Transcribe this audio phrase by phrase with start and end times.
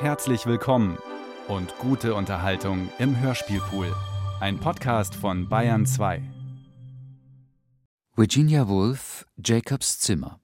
[0.00, 0.96] Herzlich willkommen
[1.46, 3.94] und gute Unterhaltung im Hörspielpool.
[4.40, 6.22] Ein Podcast von Bayern 2.
[8.16, 10.40] Virginia Woolf, Jacobs Zimmer.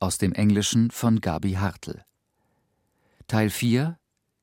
[0.00, 2.02] Aus dem Englischen von Gabi Hartl.
[3.26, 3.98] Teil 4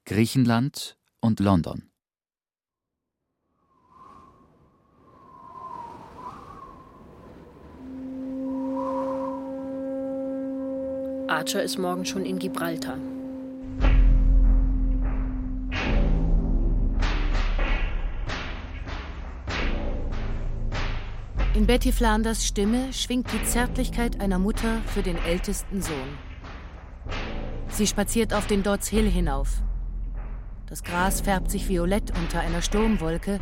[0.06, 1.90] Griechenland und London.
[11.28, 13.00] Archer ist morgen schon in Gibraltar.
[21.60, 26.18] In Betty Flanders Stimme schwingt die Zärtlichkeit einer Mutter für den ältesten Sohn.
[27.68, 29.62] Sie spaziert auf den Dodds Hill hinauf.
[30.68, 33.42] Das Gras färbt sich violett unter einer Sturmwolke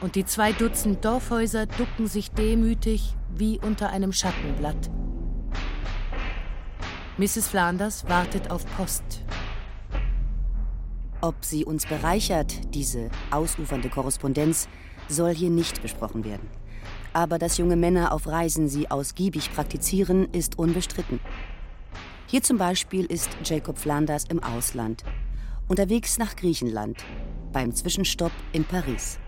[0.00, 4.90] und die zwei Dutzend Dorfhäuser ducken sich demütig wie unter einem Schattenblatt.
[7.18, 7.48] Mrs.
[7.48, 9.22] Flanders wartet auf Post.
[11.20, 14.66] Ob sie uns bereichert, diese ausufernde Korrespondenz,
[15.10, 16.63] soll hier nicht besprochen werden.
[17.14, 21.20] Aber dass junge Männer auf Reisen sie ausgiebig praktizieren, ist unbestritten.
[22.26, 25.04] Hier zum Beispiel ist Jacob Flanders im Ausland,
[25.68, 27.04] unterwegs nach Griechenland,
[27.52, 29.20] beim Zwischenstopp in Paris.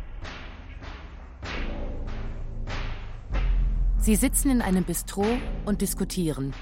[3.98, 5.24] Sie sitzen in einem Bistro
[5.64, 6.54] und diskutieren.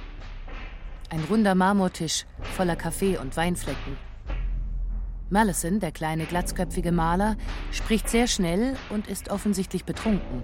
[1.08, 3.96] Ein runder Marmortisch voller Kaffee und Weinflecken.
[5.30, 7.36] Malison, der kleine glatzköpfige Maler,
[7.70, 10.42] spricht sehr schnell und ist offensichtlich betrunken.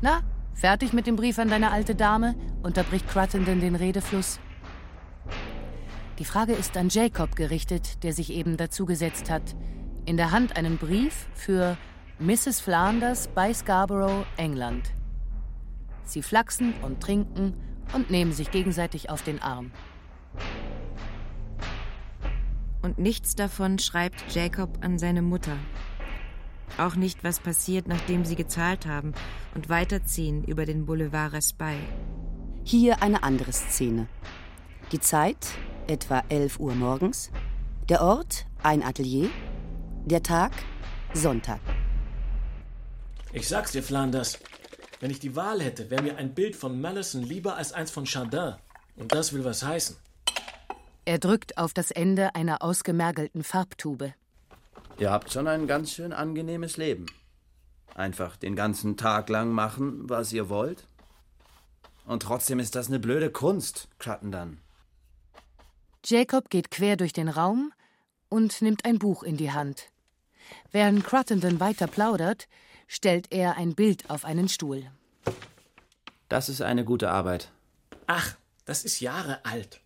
[0.00, 0.22] Na,
[0.54, 2.36] fertig mit dem Brief an deine alte Dame?
[2.62, 4.38] unterbricht Cruttenden den Redefluss.
[6.18, 9.56] Die Frage ist an Jacob gerichtet, der sich eben dazugesetzt hat.
[10.04, 11.76] In der Hand einen Brief für
[12.20, 12.60] Mrs.
[12.60, 14.92] Flanders bei Scarborough, England.
[16.04, 17.54] Sie flachsen und trinken
[17.92, 19.72] und nehmen sich gegenseitig auf den Arm.
[22.82, 25.56] Und nichts davon schreibt Jacob an seine Mutter.
[26.76, 29.14] Auch nicht, was passiert, nachdem sie gezahlt haben
[29.54, 31.80] und weiterziehen über den Boulevard Raspail.
[32.64, 34.08] Hier eine andere Szene.
[34.92, 35.48] Die Zeit,
[35.86, 37.30] etwa 11 Uhr morgens.
[37.88, 39.30] Der Ort, ein Atelier.
[40.04, 40.52] Der Tag,
[41.14, 41.60] Sonntag.
[43.32, 44.38] Ich sag's dir, Flanders.
[45.00, 48.04] Wenn ich die Wahl hätte, wäre mir ein Bild von Malison lieber als eins von
[48.04, 48.54] Chardin.
[48.96, 49.96] Und das will was heißen.
[51.04, 54.12] Er drückt auf das Ende einer ausgemergelten Farbtube.
[54.98, 57.06] Ihr habt schon ein ganz schön angenehmes Leben.
[57.94, 60.88] Einfach den ganzen Tag lang machen, was ihr wollt.
[62.04, 64.60] Und trotzdem ist das eine blöde Kunst, Crittenden.
[66.04, 67.72] Jacob geht quer durch den Raum
[68.28, 69.90] und nimmt ein Buch in die Hand.
[70.72, 72.48] Während Cruttenden weiter plaudert,
[72.88, 74.90] stellt er ein Bild auf einen Stuhl.
[76.28, 77.52] Das ist eine gute Arbeit.
[78.06, 79.80] Ach, das ist Jahre alt.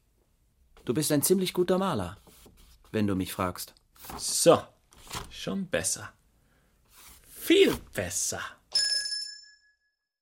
[0.85, 2.17] Du bist ein ziemlich guter Maler,
[2.93, 3.75] wenn du mich fragst.
[4.17, 4.63] So,
[5.31, 6.13] schon besser.
[7.29, 8.41] Viel besser.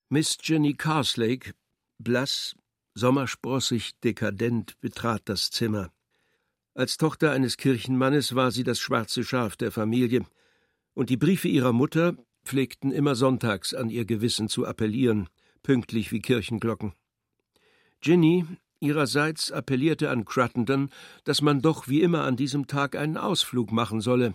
[0.09, 1.53] Miss Jenny Carslake,
[1.97, 2.55] blass,
[2.95, 5.91] sommersprossig, dekadent, betrat das Zimmer.
[6.73, 10.25] Als Tochter eines Kirchenmannes war sie das schwarze Schaf der Familie,
[10.93, 15.29] und die Briefe ihrer Mutter pflegten immer sonntags an ihr Gewissen zu appellieren,
[15.63, 16.93] pünktlich wie Kirchenglocken.
[18.01, 18.45] Ginny
[18.79, 20.89] ihrerseits appellierte an Cruttenden,
[21.23, 24.33] dass man doch wie immer an diesem Tag einen Ausflug machen solle,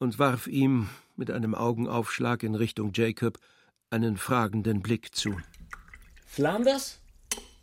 [0.00, 3.38] und warf ihm mit einem Augenaufschlag in Richtung Jacob
[3.90, 5.36] einen fragenden Blick zu.
[6.26, 7.00] Flanders?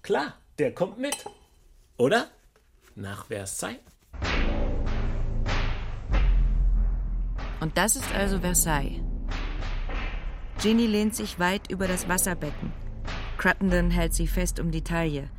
[0.04, 1.26] Klar, der kommt mit.
[1.98, 2.30] Oder?
[2.96, 3.80] Nach Versailles?
[7.60, 9.02] Und das ist also Versailles.
[10.62, 12.72] Ginny lehnt sich weit über das Wasserbecken.
[13.38, 15.30] Cruttenden hält sie fest um die Taille,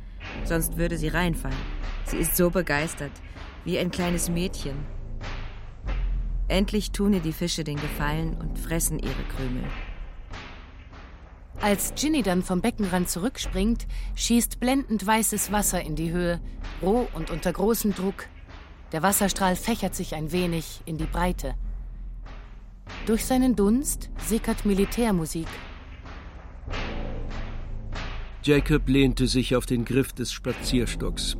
[0.43, 1.57] sonst würde sie reinfallen.
[2.05, 3.11] Sie ist so begeistert,
[3.63, 4.98] wie ein kleines Mädchen.
[6.49, 9.63] Endlich tun ihr die Fische den Gefallen und fressen ihre Krümel.
[11.61, 16.41] Als Ginny dann vom Beckenrand zurückspringt, schießt blendend weißes Wasser in die Höhe,
[16.81, 18.25] roh und unter großem Druck.
[18.91, 21.53] Der Wasserstrahl fächert sich ein wenig in die Breite.
[23.05, 25.47] Durch seinen Dunst sickert Militärmusik.
[28.41, 31.37] Jacob lehnte sich auf den Griff des Spazierstocks,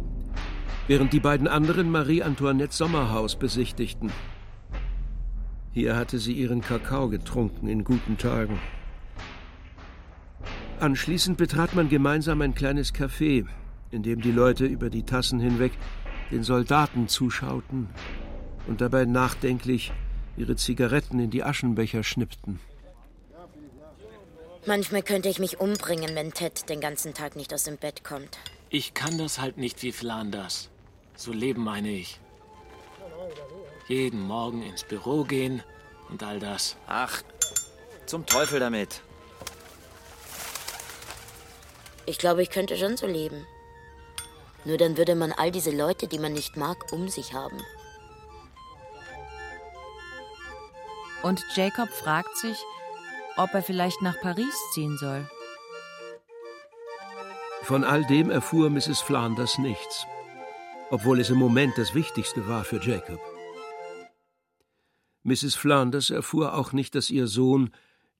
[0.87, 4.11] während die beiden anderen Marie Antoinettes Sommerhaus besichtigten.
[5.73, 8.59] Hier hatte sie ihren Kakao getrunken in guten Tagen.
[10.79, 13.45] Anschließend betrat man gemeinsam ein kleines Café,
[13.91, 15.73] in dem die Leute über die Tassen hinweg
[16.31, 17.89] den Soldaten zuschauten
[18.67, 19.91] und dabei nachdenklich
[20.37, 22.59] ihre Zigaretten in die Aschenbecher schnippten.
[24.65, 28.37] Manchmal könnte ich mich umbringen, wenn Ted den ganzen Tag nicht aus dem Bett kommt.
[28.69, 30.69] Ich kann das halt nicht wie Flanders.
[31.15, 32.19] So leben meine ich.
[33.89, 35.63] Jeden Morgen ins Büro gehen
[36.09, 36.77] und all das.
[36.85, 37.23] Ach,
[38.05, 39.01] zum Teufel damit.
[42.05, 43.47] Ich glaube, ich könnte schon so leben.
[44.63, 47.59] Nur dann würde man all diese Leute, die man nicht mag, um sich haben.
[51.23, 52.63] Und Jacob fragt sich,
[53.37, 55.27] ob er vielleicht nach Paris ziehen soll.
[57.63, 59.01] Von all dem erfuhr Mrs.
[59.01, 60.05] Flanders nichts,
[60.91, 63.19] obwohl es im Moment das Wichtigste war für Jacob.
[65.29, 65.55] Mrs.
[65.55, 67.69] Flanders erfuhr auch nicht, dass ihr Sohn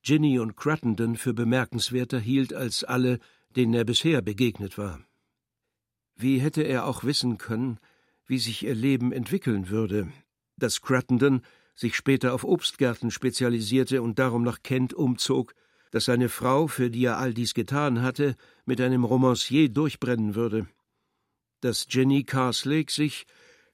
[0.04, 3.18] Ginny und Cruttendon für bemerkenswerter hielt als alle,
[3.56, 5.02] denen er bisher begegnet war.
[6.16, 7.80] Wie hätte er auch wissen können,
[8.28, 10.12] wie sich ihr Leben entwickeln würde,
[10.56, 11.42] dass Cruttendon
[11.74, 15.56] sich später auf Obstgärten spezialisierte und darum nach Kent umzog,
[15.92, 18.36] dass seine Frau, für die er all dies getan hatte,
[18.66, 20.68] mit einem Romancier durchbrennen würde,
[21.62, 23.26] dass Jenny Carslake sich,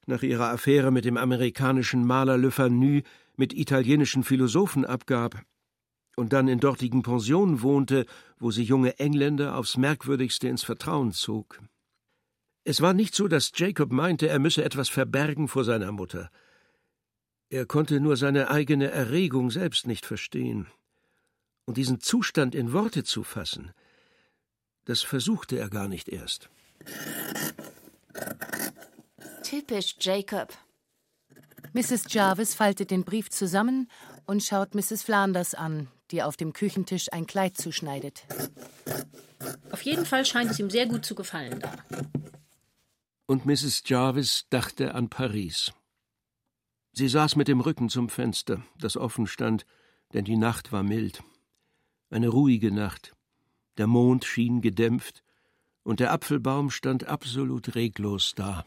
[0.08, 3.02] nach ihrer Affäre mit dem amerikanischen Maler Le Fanu,
[3.38, 5.44] mit italienischen Philosophen abgab
[6.16, 8.06] und dann in dortigen Pensionen wohnte,
[8.40, 11.62] wo sie junge Engländer aufs Merkwürdigste ins Vertrauen zog.
[12.64, 16.32] Es war nicht so, dass Jacob meinte, er müsse etwas verbergen vor seiner Mutter.
[17.50, 20.68] Er konnte nur seine eigene Erregung selbst nicht verstehen.
[21.66, 23.72] Und diesen Zustand in Worte zu fassen,
[24.86, 26.50] das versuchte er gar nicht erst.
[29.44, 30.54] Typisch Jacob.
[31.76, 32.06] Mrs.
[32.08, 33.90] Jarvis faltet den Brief zusammen
[34.26, 35.04] und schaut Mrs.
[35.04, 38.26] Flanders an, die auf dem Küchentisch ein Kleid zuschneidet.
[39.72, 41.76] Auf jeden Fall scheint es ihm sehr gut zu gefallen da.
[43.26, 43.84] Und Mrs.
[43.86, 45.74] Jarvis dachte an Paris.
[46.94, 49.66] Sie saß mit dem Rücken zum Fenster, das offen stand,
[50.14, 51.24] denn die Nacht war mild.
[52.10, 53.18] Eine ruhige Nacht.
[53.78, 55.24] Der Mond schien gedämpft,
[55.84, 58.66] und der Apfelbaum stand absolut reglos da.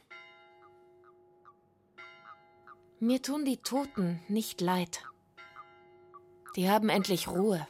[3.01, 5.05] Mir tun die Toten nicht leid.
[6.57, 7.67] Die haben endlich Ruhe.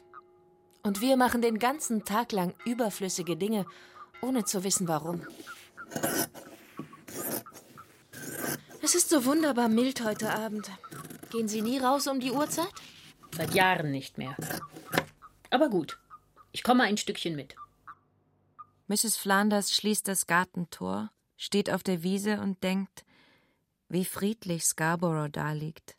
[0.81, 3.67] Und wir machen den ganzen Tag lang überflüssige Dinge,
[4.21, 5.21] ohne zu wissen warum.
[8.81, 10.71] Es ist so wunderbar mild heute Abend.
[11.29, 12.73] Gehen Sie nie raus um die Uhrzeit?
[13.35, 14.35] Seit Jahren nicht mehr.
[15.51, 15.99] Aber gut,
[16.51, 17.55] ich komme ein Stückchen mit.
[18.87, 19.15] Mrs.
[19.15, 23.05] Flanders schließt das Gartentor, steht auf der Wiese und denkt,
[23.89, 25.95] wie friedlich Scarborough daliegt.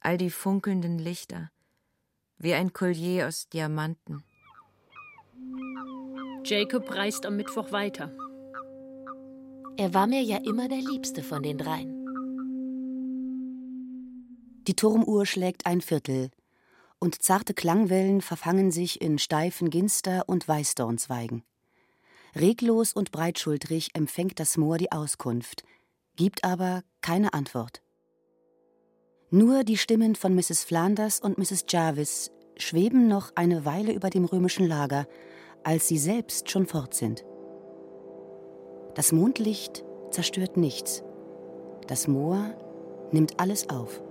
[0.00, 1.50] All die funkelnden Lichter,
[2.38, 4.24] wie ein Collier aus Diamanten.
[6.44, 8.16] Jacob reist am Mittwoch weiter.
[9.76, 11.94] Er war mir ja immer der Liebste von den dreien.
[14.66, 16.30] Die Turmuhr schlägt ein Viertel,
[16.98, 21.44] und zarte Klangwellen verfangen sich in steifen Ginster- und Weißdornzweigen.
[22.34, 25.62] Reglos und breitschultrig empfängt das Moor die Auskunft,
[26.18, 27.80] gibt aber keine Antwort.
[29.30, 30.64] Nur die Stimmen von Mrs.
[30.64, 31.64] Flanders und Mrs.
[31.68, 35.06] Jarvis schweben noch eine Weile über dem römischen Lager,
[35.62, 37.24] als sie selbst schon fort sind.
[38.96, 41.04] Das Mondlicht zerstört nichts.
[41.86, 42.52] Das Moor
[43.12, 44.02] nimmt alles auf.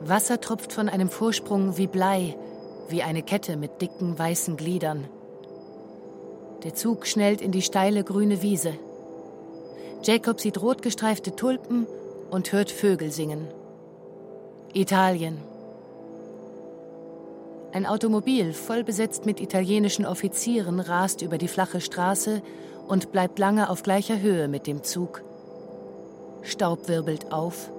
[0.00, 2.38] Wasser tropft von einem Vorsprung wie Blei,
[2.88, 5.08] wie eine Kette mit dicken weißen Gliedern.
[6.62, 8.78] Der Zug schnellt in die steile grüne Wiese.
[10.02, 11.86] Jacob sieht rotgestreifte Tulpen
[12.30, 13.48] und hört Vögel singen.
[14.72, 15.38] Italien.
[17.72, 22.42] Ein Automobil, voll besetzt mit italienischen Offizieren, rast über die flache Straße
[22.88, 25.22] und bleibt lange auf gleicher Höhe mit dem Zug.
[26.42, 27.70] Staub wirbelt auf.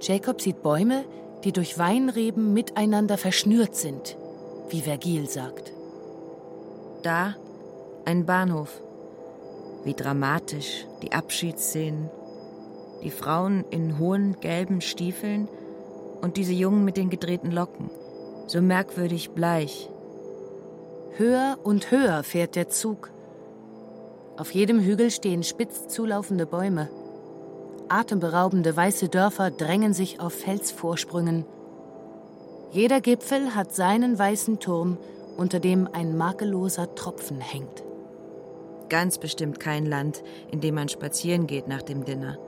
[0.00, 1.04] Jacob sieht Bäume,
[1.44, 4.16] die durch Weinreben miteinander verschnürt sind,
[4.68, 5.72] wie Vergil sagt.
[7.02, 7.34] Da
[8.04, 8.80] ein Bahnhof.
[9.86, 12.10] Wie dramatisch die Abschiedsszenen.
[13.04, 15.48] Die Frauen in hohen gelben Stiefeln
[16.20, 17.88] und diese Jungen mit den gedrehten Locken.
[18.48, 19.88] So merkwürdig bleich.
[21.16, 23.12] Höher und höher fährt der Zug.
[24.36, 26.90] Auf jedem Hügel stehen spitz zulaufende Bäume.
[27.88, 31.44] Atemberaubende weiße Dörfer drängen sich auf Felsvorsprüngen.
[32.72, 34.98] Jeder Gipfel hat seinen weißen Turm,
[35.36, 37.85] unter dem ein makelloser Tropfen hängt.
[38.88, 42.38] Ganz bestimmt kein Land, in dem man spazieren geht nach dem Dinner.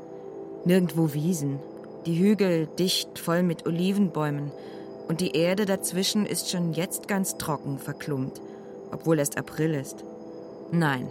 [0.65, 1.61] Nirgendwo Wiesen,
[2.07, 4.53] die Hügel dicht voll mit Olivenbäumen
[5.09, 8.41] und die Erde dazwischen ist schon jetzt ganz trocken verklumpt,
[8.91, 10.05] obwohl erst April ist.
[10.71, 11.11] Nein,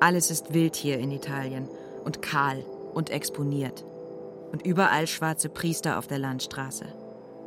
[0.00, 1.68] alles ist wild hier in Italien
[2.04, 2.64] und kahl
[2.94, 3.84] und exponiert.
[4.52, 6.84] Und überall schwarze Priester auf der Landstraße.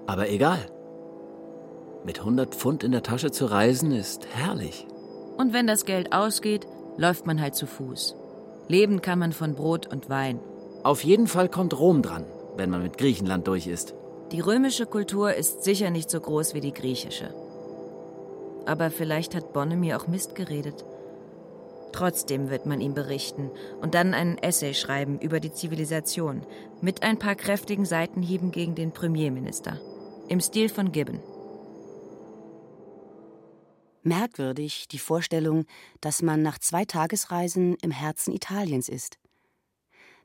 [0.08, 0.60] Aber egal.
[2.04, 4.88] Mit 100 Pfund in der Tasche zu reisen ist herrlich.
[5.38, 6.68] Und wenn das Geld ausgeht,
[6.98, 8.16] läuft man halt zu Fuß.
[8.68, 10.40] Leben kann man von Brot und Wein.
[10.84, 12.26] Auf jeden Fall kommt Rom dran,
[12.58, 13.94] wenn man mit Griechenland durch ist.
[14.32, 17.34] Die römische Kultur ist sicher nicht so groß wie die griechische.
[18.66, 20.84] Aber vielleicht hat Bonne mir auch Mist geredet.
[21.94, 23.50] Trotzdem wird man ihm berichten
[23.82, 26.44] und dann einen Essay schreiben über die Zivilisation
[26.82, 29.80] mit ein paar kräftigen Seitenhieben gegen den Premierminister.
[30.28, 31.20] Im Stil von Gibbon.
[34.08, 35.66] Merkwürdig die Vorstellung,
[36.00, 39.20] dass man nach zwei Tagesreisen im Herzen Italiens ist.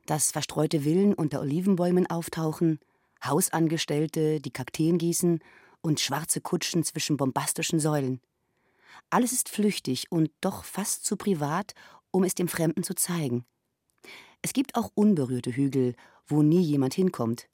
[0.05, 2.79] Dass verstreute Villen unter Olivenbäumen auftauchen,
[3.25, 5.39] Hausangestellte, die Kakteen gießen
[5.81, 8.21] und schwarze Kutschen zwischen bombastischen Säulen.
[9.09, 11.73] Alles ist flüchtig und doch fast zu privat,
[12.09, 13.45] um es dem Fremden zu zeigen.
[14.41, 17.49] Es gibt auch unberührte Hügel, wo nie jemand hinkommt.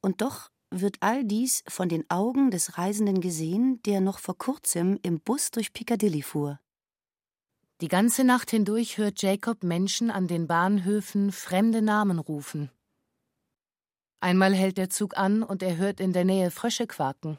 [0.00, 0.48] Und doch
[0.80, 5.50] wird all dies von den Augen des Reisenden gesehen, der noch vor kurzem im Bus
[5.50, 6.60] durch Piccadilly fuhr.
[7.80, 12.70] Die ganze Nacht hindurch hört Jacob Menschen an den Bahnhöfen fremde Namen rufen.
[14.20, 17.38] Einmal hält der Zug an und er hört in der Nähe Frösche quaken.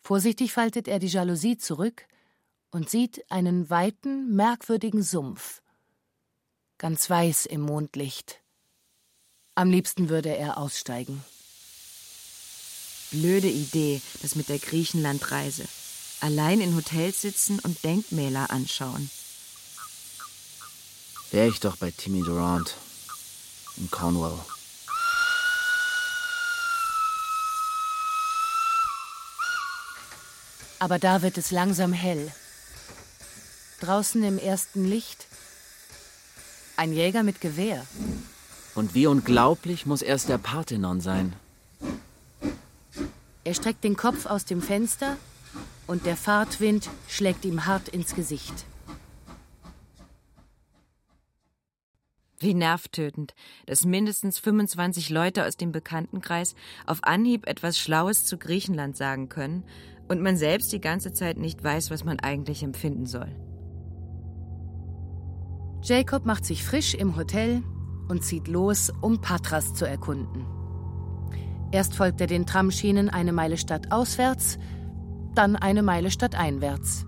[0.00, 2.06] Vorsichtig faltet er die Jalousie zurück
[2.70, 5.62] und sieht einen weiten, merkwürdigen Sumpf,
[6.78, 8.42] ganz weiß im Mondlicht.
[9.54, 11.24] Am liebsten würde er aussteigen.
[13.10, 15.64] Blöde Idee, das mit der Griechenlandreise.
[16.20, 19.10] Allein in Hotels sitzen und Denkmäler anschauen.
[21.30, 22.74] Wäre ich doch bei Timmy Durant
[23.76, 24.38] in Cornwall.
[30.78, 32.32] Aber da wird es langsam hell.
[33.80, 35.26] Draußen im ersten Licht
[36.76, 37.86] ein Jäger mit Gewehr.
[38.74, 41.34] Und wie unglaublich muss erst der Parthenon sein.
[43.46, 45.16] Er streckt den Kopf aus dem Fenster
[45.86, 48.66] und der Fahrtwind schlägt ihm hart ins Gesicht.
[52.40, 53.36] Wie nervtötend,
[53.66, 59.62] dass mindestens 25 Leute aus dem Bekanntenkreis auf Anhieb etwas Schlaues zu Griechenland sagen können
[60.08, 63.30] und man selbst die ganze Zeit nicht weiß, was man eigentlich empfinden soll.
[65.84, 67.62] Jacob macht sich frisch im Hotel
[68.08, 70.55] und zieht los, um Patras zu erkunden.
[71.76, 74.58] Erst folgt er den Tramschienen eine Meile stadtauswärts,
[75.34, 77.04] dann eine Meile stadteinwärts.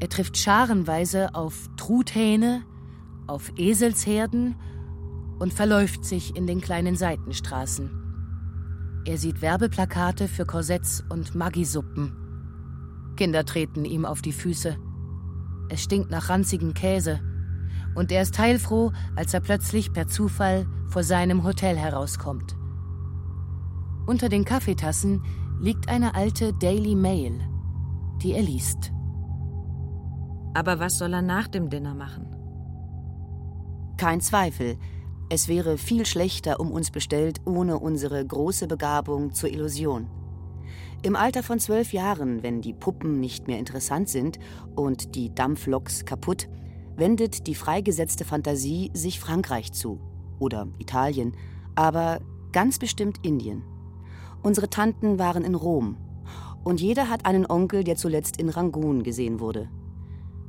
[0.00, 2.62] Er trifft scharenweise auf Truthähne,
[3.28, 4.56] auf Eselsherden
[5.38, 9.02] und verläuft sich in den kleinen Seitenstraßen.
[9.04, 13.14] Er sieht Werbeplakate für Korsetts und Maggi-Suppen.
[13.16, 14.76] Kinder treten ihm auf die Füße.
[15.68, 17.20] Es stinkt nach ranzigem Käse.
[17.94, 22.56] Und er ist heilfroh, als er plötzlich per Zufall vor seinem Hotel herauskommt.
[24.06, 25.22] Unter den Kaffeetassen
[25.60, 27.38] liegt eine alte Daily Mail,
[28.20, 28.92] die er liest.
[30.54, 32.26] Aber was soll er nach dem Dinner machen?
[33.96, 34.76] Kein Zweifel,
[35.28, 40.10] es wäre viel schlechter um uns bestellt ohne unsere große Begabung zur Illusion.
[41.02, 44.38] Im Alter von zwölf Jahren, wenn die Puppen nicht mehr interessant sind
[44.74, 46.48] und die Dampfloks kaputt,
[46.96, 50.00] wendet die freigesetzte Fantasie sich Frankreich zu
[50.38, 51.36] oder Italien,
[51.76, 52.20] aber
[52.52, 53.64] ganz bestimmt Indien.
[54.42, 55.96] Unsere Tanten waren in Rom
[56.64, 59.68] und jeder hat einen Onkel, der zuletzt in Rangoon gesehen wurde.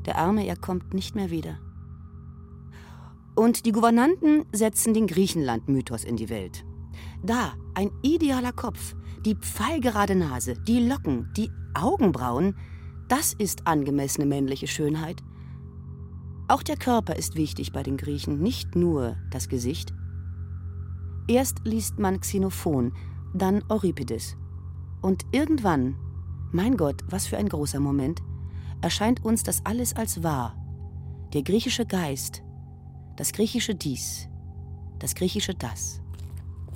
[0.05, 1.57] Der Arme, er kommt nicht mehr wieder.
[3.35, 6.65] Und die Gouvernanten setzen den Griechenland-Mythos in die Welt.
[7.23, 8.95] Da, ein idealer Kopf,
[9.25, 12.55] die pfeilgerade Nase, die Locken, die Augenbrauen,
[13.07, 15.23] das ist angemessene männliche Schönheit.
[16.47, 19.93] Auch der Körper ist wichtig bei den Griechen, nicht nur das Gesicht.
[21.27, 22.93] Erst liest man Xenophon,
[23.33, 24.35] dann Euripides.
[25.01, 25.95] Und irgendwann,
[26.51, 28.21] mein Gott, was für ein großer Moment,
[28.81, 30.55] erscheint uns das alles als wahr.
[31.33, 32.43] Der griechische Geist,
[33.15, 34.29] das griechische Dies,
[34.99, 36.01] das griechische Das.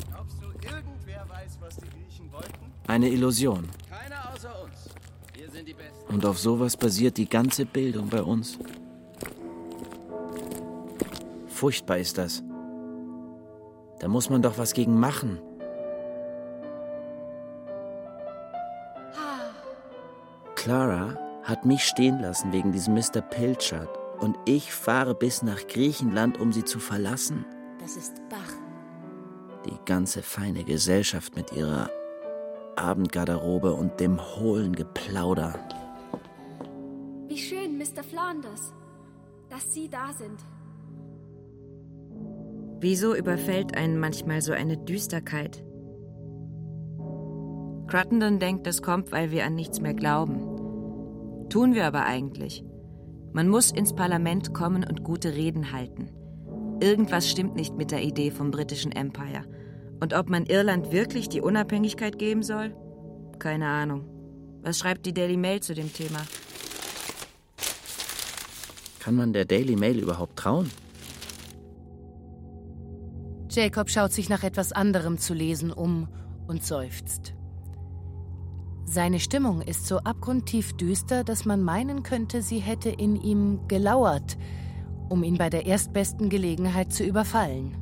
[0.10, 2.72] Glaubst du, irgendwer weiß, was die Griechen wollten?
[2.88, 3.70] Eine Illusion.
[3.90, 4.90] Keiner außer uns.
[5.34, 6.14] Wir sind die Besten.
[6.14, 8.58] Und auf sowas basiert die ganze Bildung bei uns.
[11.48, 12.44] Furchtbar ist das.
[14.00, 15.40] Da muss man doch was gegen machen.
[20.68, 23.22] Clara hat mich stehen lassen wegen diesem Mr.
[23.22, 23.88] Pilchard.
[24.20, 27.46] Und ich fahre bis nach Griechenland, um sie zu verlassen.
[27.80, 28.54] Das ist Bach.
[29.66, 31.90] Die ganze feine Gesellschaft mit ihrer
[32.76, 35.58] Abendgarderobe und dem hohlen Geplauder.
[37.30, 38.04] Wie schön, Mr.
[38.04, 38.74] Flanders,
[39.50, 40.42] dass Sie da sind.
[42.82, 45.64] Wieso überfällt einen manchmal so eine Düsterkeit?
[47.88, 50.47] Cruttendon denkt, das kommt, weil wir an nichts mehr glauben.
[51.50, 52.64] Tun wir aber eigentlich.
[53.34, 56.10] Man muss ins Parlament kommen und gute Reden halten.
[56.82, 59.46] Irgendwas stimmt nicht mit der Idee vom britischen Empire.
[60.00, 62.76] Und ob man Irland wirklich die Unabhängigkeit geben soll?
[63.40, 64.06] Keine Ahnung.
[64.62, 66.20] Was schreibt die Daily Mail zu dem Thema?
[69.00, 70.70] Kann man der Daily Mail überhaupt trauen?
[73.50, 76.10] Jacob schaut sich nach etwas anderem zu lesen um
[76.48, 77.34] und seufzt.
[78.90, 84.38] Seine Stimmung ist so abgrundtief düster, dass man meinen könnte, sie hätte in ihm gelauert,
[85.10, 87.76] um ihn bei der erstbesten Gelegenheit zu überfallen.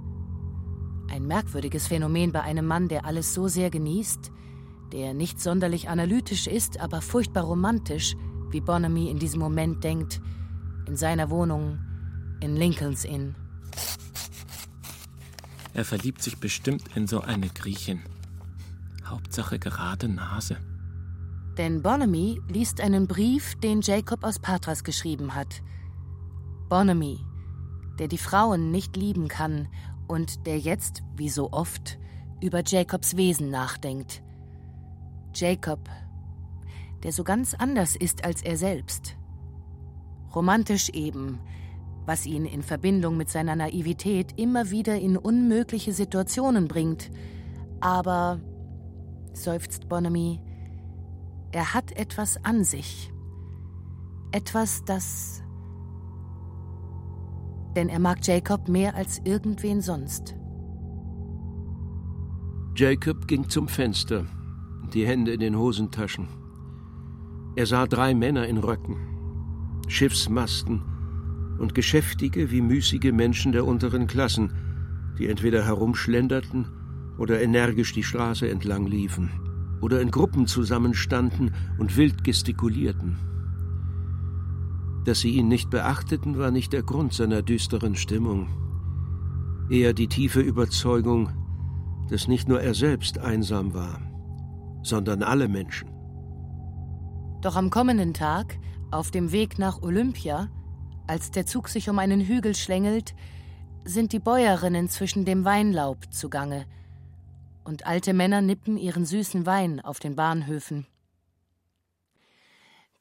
[1.12, 4.31] Ein merkwürdiges Phänomen bei einem Mann, der alles so sehr genießt,
[4.93, 8.15] der nicht sonderlich analytisch ist, aber furchtbar romantisch,
[8.50, 10.19] wie Bonamy in diesem Moment denkt,
[10.88, 11.77] in seiner Wohnung
[12.41, 13.35] in Lincoln's Inn.
[15.75, 18.01] Er verliebt sich bestimmt in so eine Griechin.
[19.05, 20.57] Hauptsache gerade Nase.
[21.57, 25.62] Denn Bonamy liest einen Brief, den Jacob aus Patras geschrieben hat.
[26.67, 27.19] Bonamy,
[27.97, 29.69] der die Frauen nicht lieben kann
[30.07, 31.97] und der jetzt, wie so oft,
[32.41, 34.21] über Jacobs Wesen nachdenkt.
[35.33, 35.89] Jacob,
[37.03, 39.15] der so ganz anders ist als er selbst.
[40.33, 41.39] Romantisch eben,
[42.05, 47.09] was ihn in Verbindung mit seiner Naivität immer wieder in unmögliche Situationen bringt.
[47.79, 48.41] Aber,
[49.33, 50.41] seufzt Bonamy,
[51.55, 53.13] er hat etwas an sich.
[54.33, 55.41] Etwas, das.
[57.77, 60.35] Denn er mag Jacob mehr als irgendwen sonst.
[62.75, 64.25] Jacob ging zum Fenster,
[64.93, 66.27] die Hände in den Hosentaschen.
[67.55, 68.97] Er sah drei Männer in Röcken,
[69.88, 70.81] Schiffsmasten
[71.57, 74.51] und geschäftige wie müßige Menschen der unteren Klassen,
[75.17, 76.67] die entweder herumschlenderten
[77.17, 79.44] oder energisch die Straße entlang liefen
[79.82, 83.17] oder in Gruppen zusammenstanden und wild gestikulierten.
[85.05, 88.48] Dass sie ihn nicht beachteten, war nicht der Grund seiner düsteren Stimmung,
[89.70, 91.29] eher die tiefe Überzeugung,
[92.10, 94.01] dass nicht nur er selbst einsam war,
[94.83, 95.90] sondern alle Menschen.
[97.42, 98.57] Doch am kommenden Tag,
[98.92, 100.50] auf dem Weg nach Olympia,
[101.07, 103.14] als der Zug sich um einen Hügel schlängelt,
[103.83, 106.66] sind die Bäuerinnen zwischen dem Weinlaub zugange,
[107.65, 110.87] und alte Männer nippen ihren süßen Wein auf den Bahnhöfen.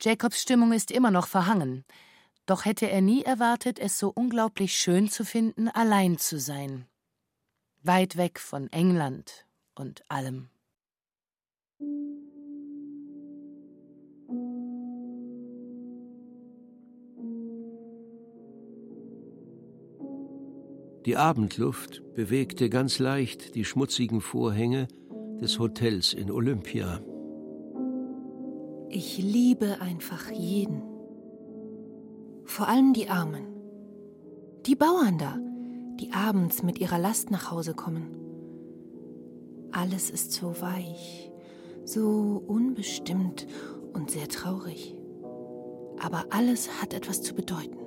[0.00, 1.85] Jacobs Stimmung ist immer noch verhangen,
[2.46, 6.87] doch hätte er nie erwartet, es so unglaublich schön zu finden, allein zu sein.
[7.83, 10.50] Weit weg von England und allem.
[21.05, 24.88] Die Abendluft bewegte ganz leicht die schmutzigen Vorhänge
[25.38, 27.03] des Hotels in Olympia.
[28.88, 30.83] Ich liebe einfach jeden.
[32.47, 33.45] Vor allem die Armen.
[34.64, 35.38] Die Bauern da,
[36.01, 38.17] die abends mit ihrer Last nach Hause kommen.
[39.73, 41.31] Alles ist so weich,
[41.85, 43.47] so unbestimmt
[43.93, 44.97] und sehr traurig.
[45.99, 47.84] Aber alles hat etwas zu bedeuten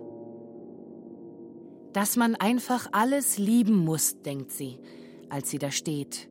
[1.97, 4.77] dass man einfach alles lieben muss, denkt sie,
[5.29, 6.29] als sie da steht.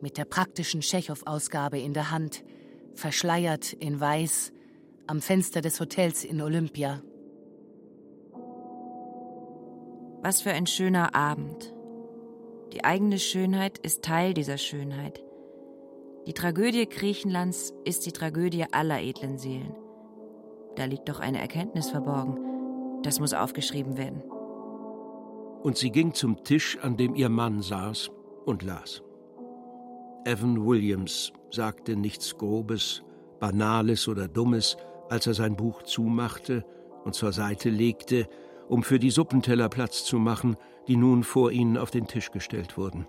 [0.00, 2.42] Mit der praktischen Tschechow-Ausgabe in der Hand,
[2.94, 4.50] verschleiert in Weiß,
[5.06, 7.02] am Fenster des Hotels in Olympia.
[10.22, 11.74] Was für ein schöner Abend.
[12.72, 15.22] Die eigene Schönheit ist Teil dieser Schönheit.
[16.26, 19.76] Die Tragödie Griechenlands ist die Tragödie aller edlen Seelen.
[20.76, 22.49] Da liegt doch eine Erkenntnis verborgen.
[23.02, 24.22] Das muss aufgeschrieben werden.
[25.62, 28.10] Und sie ging zum Tisch, an dem ihr Mann saß,
[28.46, 29.02] und las.
[30.24, 33.02] Evan Williams sagte nichts Grobes,
[33.38, 34.76] Banales oder Dummes,
[35.08, 36.64] als er sein Buch zumachte
[37.04, 38.28] und zur Seite legte,
[38.68, 42.76] um für die Suppenteller Platz zu machen, die nun vor ihnen auf den Tisch gestellt
[42.76, 43.06] wurden.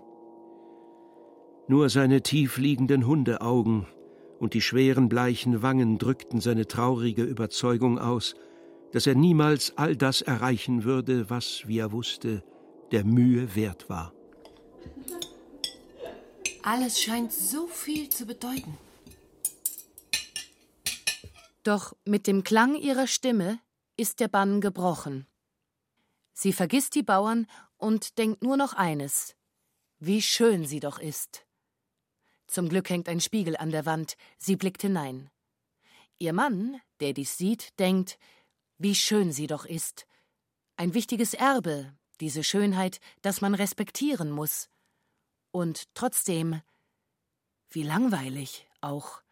[1.68, 3.86] Nur seine tief liegenden Hundeaugen
[4.40, 8.34] und die schweren bleichen Wangen drückten seine traurige Überzeugung aus,
[8.92, 12.44] dass er niemals all das erreichen würde, was, wie er wusste,
[12.90, 14.12] der Mühe wert war.
[16.62, 18.78] Alles scheint so viel zu bedeuten.
[21.64, 23.58] Doch mit dem Klang ihrer Stimme
[23.96, 25.26] ist der Bann gebrochen.
[26.32, 29.34] Sie vergisst die Bauern und denkt nur noch eines:
[29.98, 31.46] Wie schön sie doch ist.
[32.46, 35.30] Zum Glück hängt ein Spiegel an der Wand, sie blickt hinein.
[36.18, 38.18] Ihr Mann, der dies sieht, denkt,
[38.82, 40.06] wie schön sie doch ist.
[40.76, 44.68] Ein wichtiges Erbe, diese Schönheit, das man respektieren muss.
[45.50, 46.60] Und trotzdem,
[47.70, 49.22] wie langweilig auch.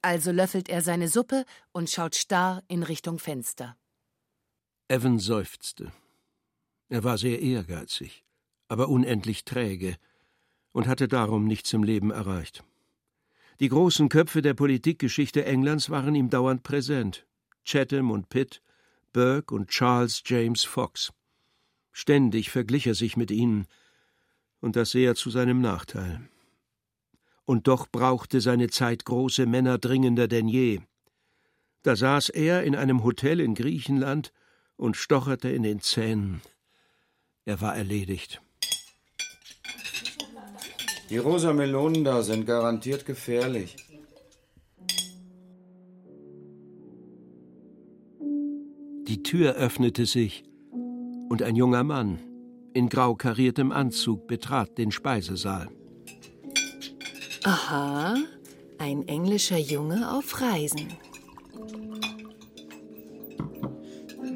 [0.00, 3.76] Also löffelt er seine Suppe und schaut starr in Richtung Fenster.
[4.88, 5.92] Evan seufzte.
[6.88, 8.24] Er war sehr ehrgeizig,
[8.68, 9.96] aber unendlich träge
[10.72, 12.64] und hatte darum nichts im Leben erreicht.
[13.60, 17.26] Die großen Köpfe der Politikgeschichte Englands waren ihm dauernd präsent.
[17.64, 18.62] Chatham und Pitt,
[19.12, 21.12] Burke und Charles James Fox.
[21.92, 23.66] Ständig verglich er sich mit ihnen,
[24.60, 26.20] und das sehr zu seinem Nachteil.
[27.44, 30.80] Und doch brauchte seine Zeit große Männer dringender denn je.
[31.82, 34.32] Da saß er in einem Hotel in Griechenland
[34.76, 36.40] und stocherte in den Zähnen.
[37.44, 38.40] Er war erledigt.
[41.10, 43.76] Die rosa Melonen da sind garantiert gefährlich.
[49.22, 50.42] Die Tür öffnete sich
[51.28, 52.18] und ein junger Mann
[52.74, 55.68] in grau kariertem Anzug betrat den Speisesaal.
[57.44, 58.16] Aha,
[58.78, 60.88] ein englischer Junge auf Reisen.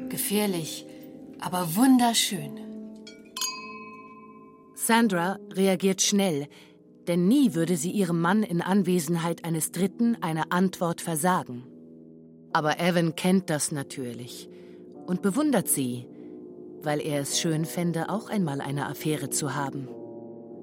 [0.07, 0.85] Gefährlich,
[1.41, 2.57] aber wunderschön.
[4.73, 6.47] Sandra reagiert schnell,
[7.09, 11.65] denn nie würde sie ihrem Mann in Anwesenheit eines Dritten eine Antwort versagen.
[12.53, 14.49] Aber Evan kennt das natürlich
[15.07, 16.05] und bewundert sie,
[16.83, 19.87] weil er es schön fände, auch einmal eine Affäre zu haben.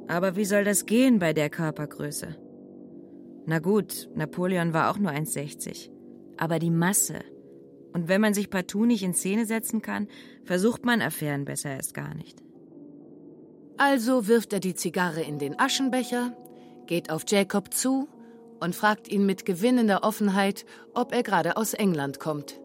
[0.07, 2.37] Aber wie soll das gehen bei der Körpergröße?
[3.47, 5.91] Na gut, Napoleon war auch nur 1,60.
[6.37, 7.21] Aber die Masse.
[7.93, 10.09] Und wenn man sich partout nicht in Szene setzen kann,
[10.45, 12.43] versucht man Affären besser erst gar nicht.
[13.77, 16.37] Also wirft er die Zigarre in den Aschenbecher,
[16.87, 18.09] geht auf Jacob zu
[18.61, 22.61] und fragt ihn mit gewinnender Offenheit, ob er gerade aus England kommt.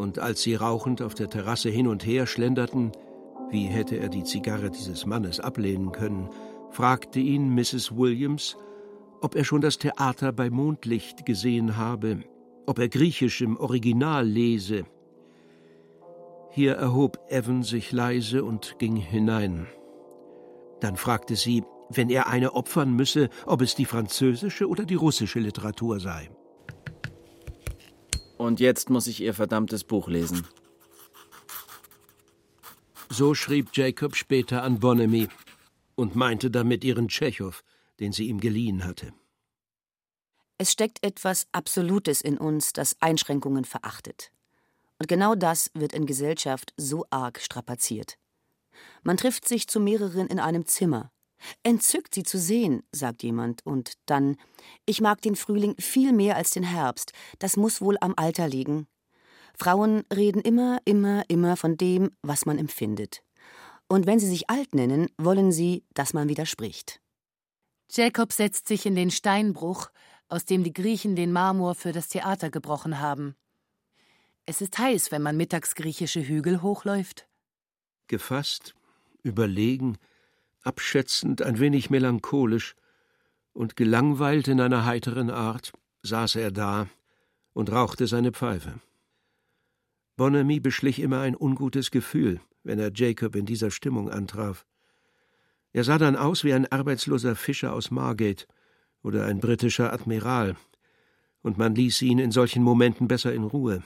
[0.00, 2.90] Und als sie rauchend auf der Terrasse hin und her schlenderten,
[3.50, 6.30] wie hätte er die Zigarre dieses Mannes ablehnen können,
[6.70, 7.94] fragte ihn Mrs.
[7.94, 8.56] Williams,
[9.20, 12.20] ob er schon das Theater bei Mondlicht gesehen habe,
[12.66, 14.86] ob er Griechisch im Original lese.
[16.48, 19.66] Hier erhob Evan sich leise und ging hinein.
[20.80, 25.40] Dann fragte sie, wenn er eine opfern müsse, ob es die französische oder die russische
[25.40, 26.30] Literatur sei.
[28.40, 30.46] Und jetzt muss ich ihr verdammtes Buch lesen.
[33.10, 35.28] So schrieb Jacob später an Bonamy
[35.94, 37.62] und meinte damit ihren Tschechow,
[37.98, 39.12] den sie ihm geliehen hatte.
[40.56, 44.32] Es steckt etwas Absolutes in uns, das Einschränkungen verachtet.
[44.98, 48.16] Und genau das wird in Gesellschaft so arg strapaziert.
[49.02, 51.12] Man trifft sich zu mehreren in einem Zimmer.
[51.62, 54.36] Entzückt, sie zu sehen, sagt jemand, und dann
[54.86, 58.86] Ich mag den Frühling viel mehr als den Herbst, das muss wohl am Alter liegen.
[59.56, 63.22] Frauen reden immer, immer, immer von dem, was man empfindet.
[63.88, 67.00] Und wenn sie sich alt nennen, wollen sie, dass man widerspricht.
[67.90, 69.90] Jacob setzt sich in den Steinbruch,
[70.28, 73.34] aus dem die Griechen den Marmor für das Theater gebrochen haben.
[74.46, 77.26] Es ist heiß, wenn man mittags griechische Hügel hochläuft.
[78.06, 78.74] Gefasst,
[79.22, 79.98] überlegen,
[80.62, 82.74] abschätzend, ein wenig melancholisch
[83.52, 86.88] und gelangweilt in einer heiteren Art, saß er da
[87.52, 88.80] und rauchte seine Pfeife.
[90.16, 94.66] Bonamy beschlich immer ein ungutes Gefühl, wenn er Jacob in dieser Stimmung antraf.
[95.72, 98.46] Er sah dann aus wie ein arbeitsloser Fischer aus Margate
[99.02, 100.56] oder ein britischer Admiral,
[101.42, 103.82] und man ließ ihn in solchen Momenten besser in Ruhe.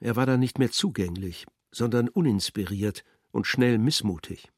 [0.00, 4.52] Er war dann nicht mehr zugänglich, sondern uninspiriert und schnell missmutig.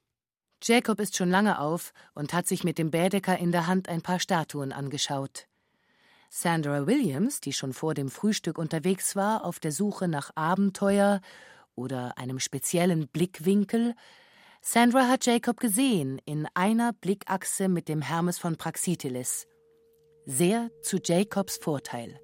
[0.63, 4.03] Jacob ist schon lange auf und hat sich mit dem Bädeker in der Hand ein
[4.03, 5.47] paar Statuen angeschaut.
[6.31, 11.21] Sandra Williams, die schon vor dem Frühstück unterwegs war, auf der Suche nach Abenteuer
[11.75, 13.95] oder einem speziellen Blickwinkel,
[14.61, 19.47] Sandra hat Jacob gesehen in einer Blickachse mit dem Hermes von Praxiteles.
[20.25, 22.19] Sehr zu Jacobs Vorteil.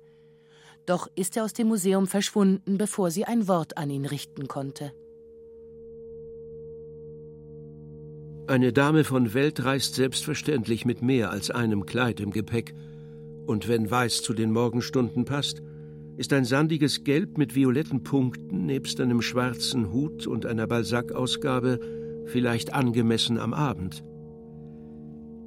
[0.87, 4.93] Doch ist er aus dem Museum verschwunden, bevor sie ein Wort an ihn richten konnte.
[8.53, 12.75] Eine Dame von Welt reist selbstverständlich mit mehr als einem Kleid im Gepäck,
[13.47, 15.63] und wenn Weiß zu den Morgenstunden passt,
[16.19, 21.81] ist ein sandiges Gelb mit violetten Punkten nebst einem schwarzen Hut und einer Balzac-Ausgabe
[22.27, 24.05] vielleicht angemessen am Abend.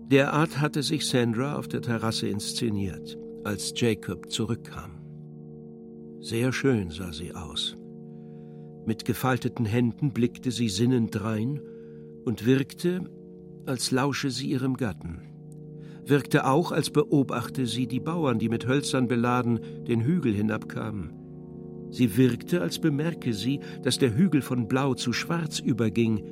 [0.10, 4.98] Derart hatte sich Sandra auf der Terrasse inszeniert, als Jacob zurückkam.
[6.22, 7.78] Sehr schön sah sie aus.
[8.88, 11.62] Mit gefalteten Händen blickte sie sinnend drein
[12.26, 13.02] und wirkte,
[13.66, 15.22] als lausche sie ihrem Gatten.
[16.06, 21.14] Wirkte auch, als beobachte sie die Bauern, die mit Hölzern beladen den Hügel hinabkamen.
[21.90, 26.24] Sie wirkte, als bemerke sie, dass der Hügel von blau zu schwarz überging.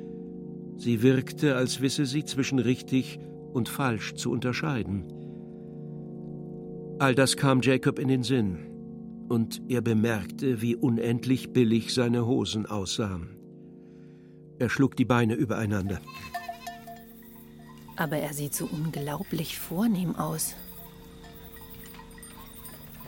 [0.76, 3.18] Sie wirkte, als wisse sie zwischen richtig
[3.52, 5.04] und falsch zu unterscheiden.
[6.98, 8.58] All das kam Jacob in den Sinn,
[9.28, 13.43] und er bemerkte, wie unendlich billig seine Hosen aussahen.
[14.58, 16.00] Er schlug die Beine übereinander.
[17.96, 20.54] Aber er sieht so unglaublich vornehm aus.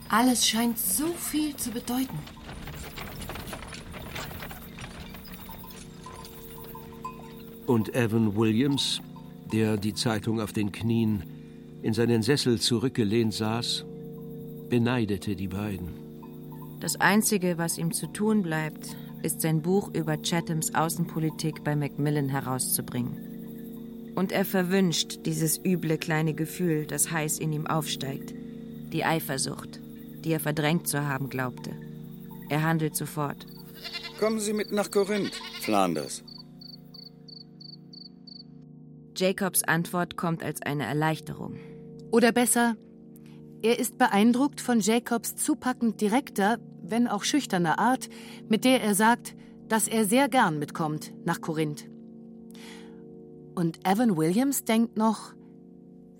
[0.08, 2.18] Alles scheint so viel zu bedeuten.
[7.66, 9.00] Und Evan Williams,
[9.52, 11.24] der die Zeitung auf den Knien
[11.82, 13.84] in seinen Sessel zurückgelehnt saß,
[14.68, 15.88] beneidete die beiden.
[16.80, 22.28] Das Einzige, was ihm zu tun bleibt, ist sein Buch über Chathams Außenpolitik bei Macmillan
[22.28, 24.12] herauszubringen.
[24.14, 28.34] Und er verwünscht dieses üble kleine Gefühl, das heiß in ihm aufsteigt,
[28.92, 29.80] die Eifersucht,
[30.24, 31.72] die er verdrängt zu haben glaubte.
[32.48, 33.46] Er handelt sofort.
[34.18, 36.22] Kommen Sie mit nach Korinth, Flanders.
[39.16, 41.56] Jacobs Antwort kommt als eine Erleichterung.
[42.10, 42.76] Oder besser,
[43.62, 46.58] er ist beeindruckt von Jacobs zupackend direkter,
[46.90, 48.08] wenn auch schüchterner Art,
[48.48, 49.34] mit der er sagt,
[49.68, 51.88] dass er sehr gern mitkommt nach Korinth.
[53.54, 55.34] Und Evan Williams denkt noch,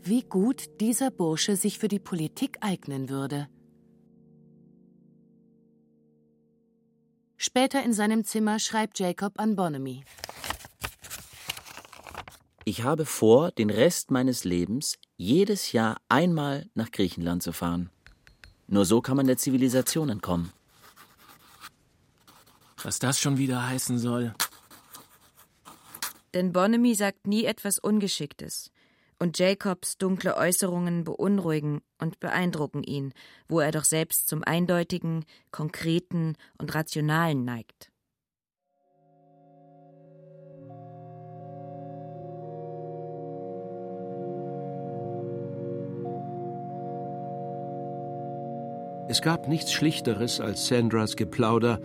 [0.02, 3.48] wie gut dieser Bursche sich für die Politik eignen würde.
[7.36, 10.04] Später in seinem Zimmer schreibt Jacob an Bonamy.
[12.64, 17.90] Ich habe vor, den Rest meines Lebens jedes Jahr einmal nach Griechenland zu fahren.
[18.68, 20.52] Nur so kann man der Zivilisation entkommen.
[22.82, 24.34] Was das schon wieder heißen soll.
[26.34, 28.70] Denn Bonamy sagt nie etwas Ungeschicktes.
[29.18, 33.14] Und Jacobs dunkle Äußerungen beunruhigen und beeindrucken ihn,
[33.48, 37.90] wo er doch selbst zum Eindeutigen, Konkreten und Rationalen neigt.
[49.16, 51.80] Es gab nichts Schlichteres als Sandras Geplauder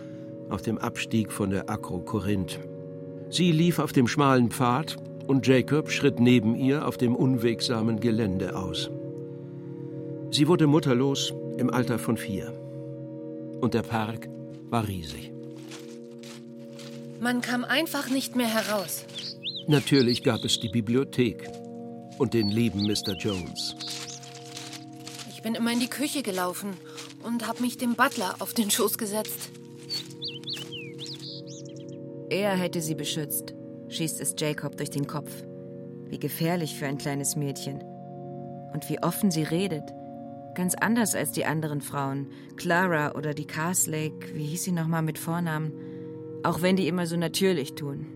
[0.50, 2.60] auf dem Abstieg von der Akro Korinth.
[3.30, 8.54] Sie lief auf dem schmalen Pfad und Jacob schritt neben ihr auf dem unwegsamen Gelände
[8.54, 8.90] aus.
[10.30, 12.52] Sie wurde mutterlos im Alter von vier.
[13.62, 14.28] Und der Park
[14.68, 15.32] war riesig.
[17.18, 19.06] Man kam einfach nicht mehr heraus.
[19.68, 21.48] Natürlich gab es die Bibliothek
[22.18, 23.16] und den lieben Mr.
[23.18, 23.74] Jones.
[25.30, 26.76] Ich bin immer in die Küche gelaufen
[27.22, 29.50] und habe mich dem Butler auf den Schoß gesetzt.
[32.30, 33.54] Er hätte sie beschützt,
[33.88, 35.30] schießt es Jacob durch den Kopf.
[36.06, 37.82] Wie gefährlich für ein kleines Mädchen.
[38.72, 39.84] Und wie offen sie redet.
[40.54, 42.30] Ganz anders als die anderen Frauen.
[42.56, 45.72] Clara oder die Carslake, wie hieß sie nochmal mit Vornamen?
[46.42, 48.06] Auch wenn die immer so natürlich tun.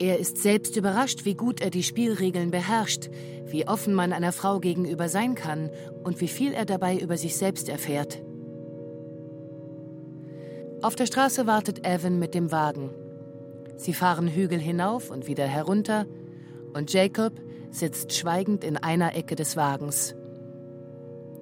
[0.00, 3.10] Er ist selbst überrascht, wie gut er die Spielregeln beherrscht,
[3.44, 5.70] wie offen man einer Frau gegenüber sein kann
[6.02, 8.22] und wie viel er dabei über sich selbst erfährt.
[10.80, 12.88] Auf der Straße wartet Evan mit dem Wagen.
[13.76, 16.06] Sie fahren Hügel hinauf und wieder herunter,
[16.72, 17.34] und Jacob
[17.70, 20.14] sitzt schweigend in einer Ecke des Wagens.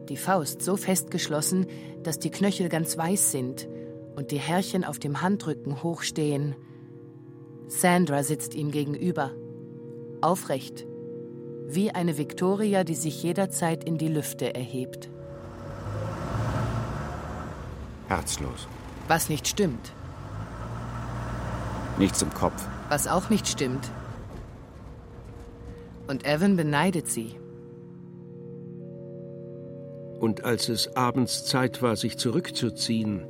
[0.08, 1.66] Die Faust so festgeschlossen,
[2.02, 3.68] dass die Knöchel ganz weiß sind
[4.16, 6.56] und die Härchen auf dem Handrücken hochstehen.
[7.68, 9.30] Sandra sitzt ihm gegenüber,
[10.22, 10.86] aufrecht,
[11.66, 15.10] wie eine Viktoria, die sich jederzeit in die Lüfte erhebt.
[18.08, 18.66] Herzlos.
[19.06, 19.92] Was nicht stimmt.
[21.98, 22.66] Nichts im Kopf.
[22.88, 23.90] Was auch nicht stimmt.
[26.06, 27.34] Und Evan beneidet sie.
[30.20, 33.26] Und als es abends Zeit war, sich zurückzuziehen,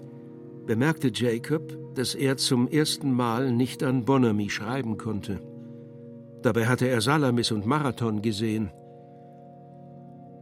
[0.68, 5.40] bemerkte Jacob, dass er zum ersten Mal nicht an Bonamy schreiben konnte.
[6.42, 8.70] Dabei hatte er Salamis und Marathon gesehen.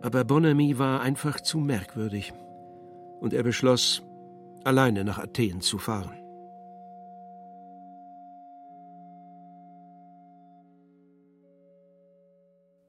[0.02, 2.32] Aber Bonamy war einfach zu merkwürdig.
[3.20, 4.02] Und er beschloss,
[4.64, 6.18] alleine nach Athen zu fahren.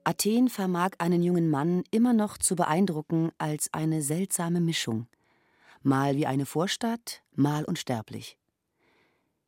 [0.03, 5.05] Athen vermag einen jungen Mann immer noch zu beeindrucken als eine seltsame Mischung.
[5.87, 8.37] Mal wie eine Vorstadt, mal unsterblich.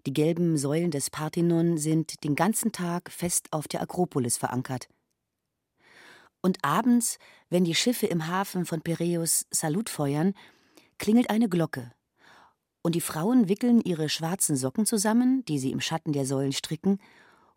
[0.06, 4.88] Die gelben Säulen des Parthenon sind den ganzen Tag fest auf der Akropolis verankert.
[6.40, 7.18] Und abends,
[7.50, 10.34] wenn die Schiffe im Hafen von Piräus Salut feuern,
[10.98, 11.92] klingelt eine Glocke.
[12.84, 17.00] Und die Frauen wickeln ihre schwarzen Socken zusammen, die sie im Schatten der Säulen stricken,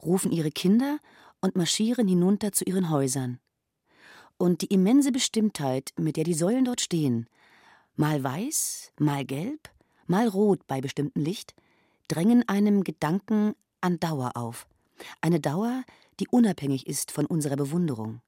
[0.03, 0.99] rufen ihre Kinder
[1.41, 3.39] und marschieren hinunter zu ihren Häusern.
[4.39, 7.29] Und die immense Bestimmtheit, mit der die Säulen dort stehen,
[7.97, 9.71] mal weiß, mal gelb,
[10.07, 11.55] mal rot bei bestimmtem Licht,
[12.09, 14.67] drängen einem Gedanken an Dauer auf.
[15.21, 15.85] Eine Dauer,
[16.21, 18.21] die unabhängig ist von unserer Bewunderung.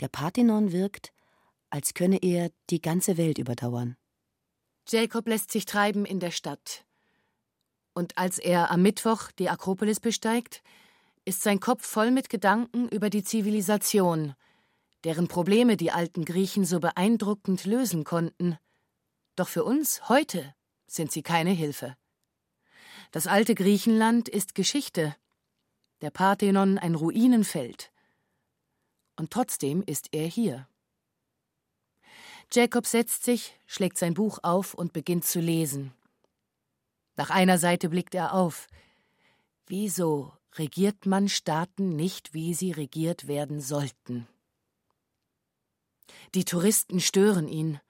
[0.00, 1.12] Der Parthenon wirkt,
[1.68, 3.96] als könne er die ganze Welt überdauern.
[4.88, 6.84] Jacob lässt sich treiben in der Stadt.
[7.92, 10.62] Und als er am Mittwoch die Akropolis besteigt,
[11.24, 14.34] ist sein Kopf voll mit Gedanken über die Zivilisation,
[15.04, 18.58] deren Probleme die alten Griechen so beeindruckend lösen konnten.
[19.36, 20.54] Doch für uns heute
[20.86, 21.96] sind sie keine Hilfe.
[23.12, 25.16] Das alte Griechenland ist Geschichte,
[26.00, 27.90] der Parthenon ein Ruinenfeld.
[29.16, 30.68] Und trotzdem ist er hier.
[32.52, 35.92] Jacob setzt sich, schlägt sein Buch auf und beginnt zu lesen.
[37.16, 38.66] Nach einer Seite blickt er auf.
[39.66, 44.26] Wieso regiert man Staaten nicht, wie sie regiert werden sollten?
[46.34, 47.80] Die Touristen stören ihn.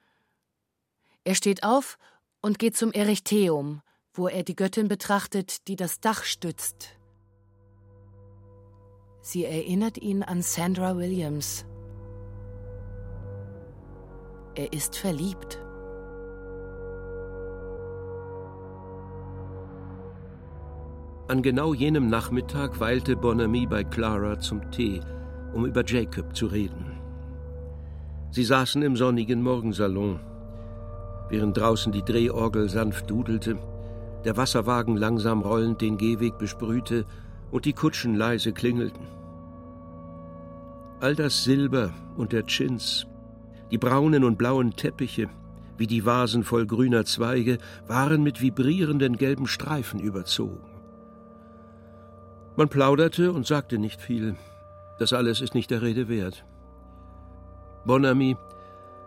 [1.24, 1.98] Er steht auf
[2.40, 3.82] und geht zum Erechtheum,
[4.14, 6.96] wo er die Göttin betrachtet, die das Dach stützt.
[9.22, 11.66] Sie erinnert ihn an Sandra Williams.
[14.54, 15.60] Er ist verliebt.
[21.28, 25.00] An genau jenem Nachmittag weilte Bonamy bei Clara zum Tee,
[25.52, 26.89] um über Jacob zu reden.
[28.32, 30.20] Sie saßen im sonnigen Morgensalon,
[31.28, 33.58] während draußen die Drehorgel sanft dudelte,
[34.24, 37.06] der Wasserwagen langsam rollend den Gehweg besprühte
[37.50, 39.06] und die Kutschen leise klingelten.
[41.00, 43.06] All das Silber und der Chins,
[43.70, 45.28] die braunen und blauen Teppiche,
[45.76, 50.60] wie die Vasen voll grüner Zweige, waren mit vibrierenden gelben Streifen überzogen.
[52.56, 54.36] Man plauderte und sagte nicht viel.
[54.98, 56.44] Das alles ist nicht der Rede wert.
[57.84, 58.36] Bonamy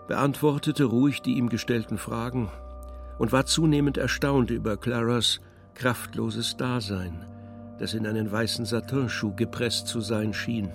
[0.08, 2.50] beantwortete ruhig die ihm gestellten Fragen
[3.18, 5.40] und war zunehmend erstaunt über Claras
[5.76, 7.26] kraftloses Dasein,
[7.80, 10.70] das in einen weißen Satinschuh gepresst zu sein schien.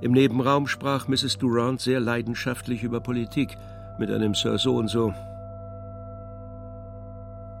[0.00, 1.38] Im Nebenraum sprach Mrs.
[1.38, 3.56] Durant sehr leidenschaftlich über Politik
[3.98, 5.14] mit einem Sir so und so.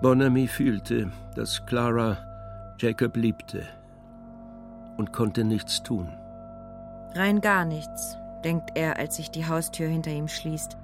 [0.02, 2.18] Bonamy fühlte, dass Clara
[2.78, 3.62] Jacob liebte
[4.96, 6.08] und konnte nichts tun.
[7.14, 10.76] Rein gar nichts, denkt er, als sich die Haustür hinter ihm schließt.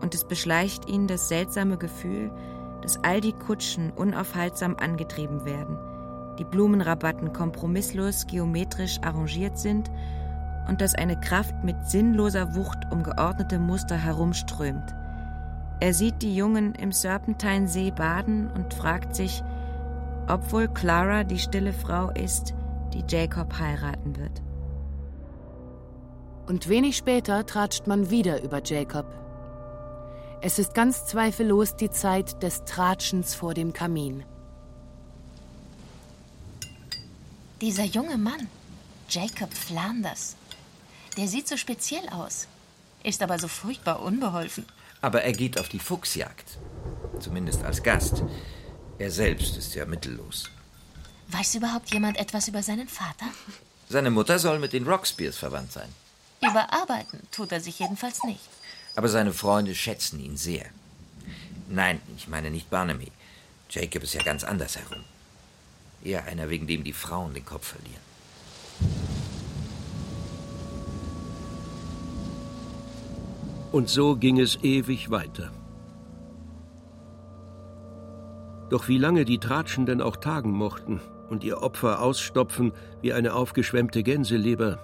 [0.00, 2.30] Und es beschleicht ihn das seltsame Gefühl,
[2.82, 5.76] dass all die Kutschen unaufhaltsam angetrieben werden,
[6.38, 9.90] die Blumenrabatten kompromisslos geometrisch arrangiert sind
[10.68, 14.94] und dass eine Kraft mit sinnloser Wucht um geordnete Muster herumströmt.
[15.80, 19.42] Er sieht die Jungen im Serpentinesee baden und fragt sich,
[20.28, 22.54] ob wohl Clara die stille Frau ist,
[22.92, 24.42] die Jacob heiraten wird.
[26.46, 29.06] Und wenig später tratscht man wieder über Jacob.
[30.42, 34.24] Es ist ganz zweifellos die Zeit des Tratschens vor dem Kamin.
[37.60, 38.48] Dieser junge Mann,
[39.08, 40.36] Jacob Flanders,
[41.18, 42.48] der sieht so speziell aus,
[43.02, 44.64] ist aber so furchtbar unbeholfen.
[45.02, 46.58] Aber er geht auf die Fuchsjagd.
[47.20, 48.22] Zumindest als Gast.
[48.98, 50.50] Er selbst ist ja mittellos.
[51.28, 53.26] Weiß überhaupt jemand etwas über seinen Vater?
[53.88, 55.88] Seine Mutter soll mit den Rockspears verwandt sein.
[56.40, 58.48] Überarbeiten tut er sich jedenfalls nicht.
[58.96, 60.66] Aber seine Freunde schätzen ihn sehr.
[61.68, 63.12] Nein, ich meine nicht Barnaby.
[63.68, 65.04] Jacob ist ja ganz anders herum.
[66.02, 68.00] Eher einer, wegen dem die Frauen den Kopf verlieren.
[73.70, 75.52] Und so ging es ewig weiter.
[78.70, 82.72] Doch wie lange die Tratschenden auch tagen mochten und ihr Opfer ausstopfen
[83.02, 84.78] wie eine aufgeschwemmte Gänseleber,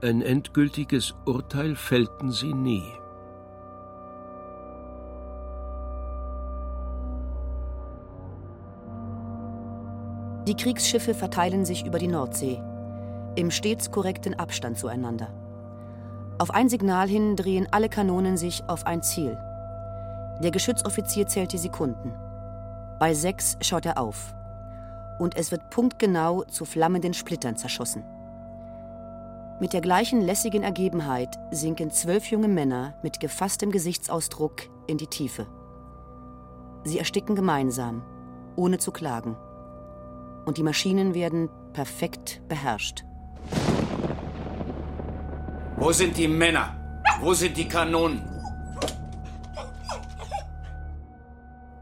[0.00, 2.84] ein endgültiges Urteil fällten sie nie.
[10.46, 12.62] Die Kriegsschiffe verteilen sich über die Nordsee,
[13.34, 15.34] im stets korrekten Abstand zueinander.
[16.38, 19.36] Auf ein Signal hin drehen alle Kanonen sich auf ein Ziel.
[20.40, 22.14] Der Geschützoffizier zählt die Sekunden.
[23.00, 24.32] Bei sechs schaut er auf.
[25.18, 28.04] Und es wird punktgenau zu flammenden Splittern zerschossen.
[29.60, 35.48] Mit der gleichen lässigen Ergebenheit sinken zwölf junge Männer mit gefasstem Gesichtsausdruck in die Tiefe.
[36.84, 38.04] Sie ersticken gemeinsam,
[38.54, 39.36] ohne zu klagen.
[40.46, 43.04] Und die Maschinen werden perfekt beherrscht.
[45.76, 47.02] Wo sind die Männer?
[47.20, 48.22] Wo sind die Kanonen?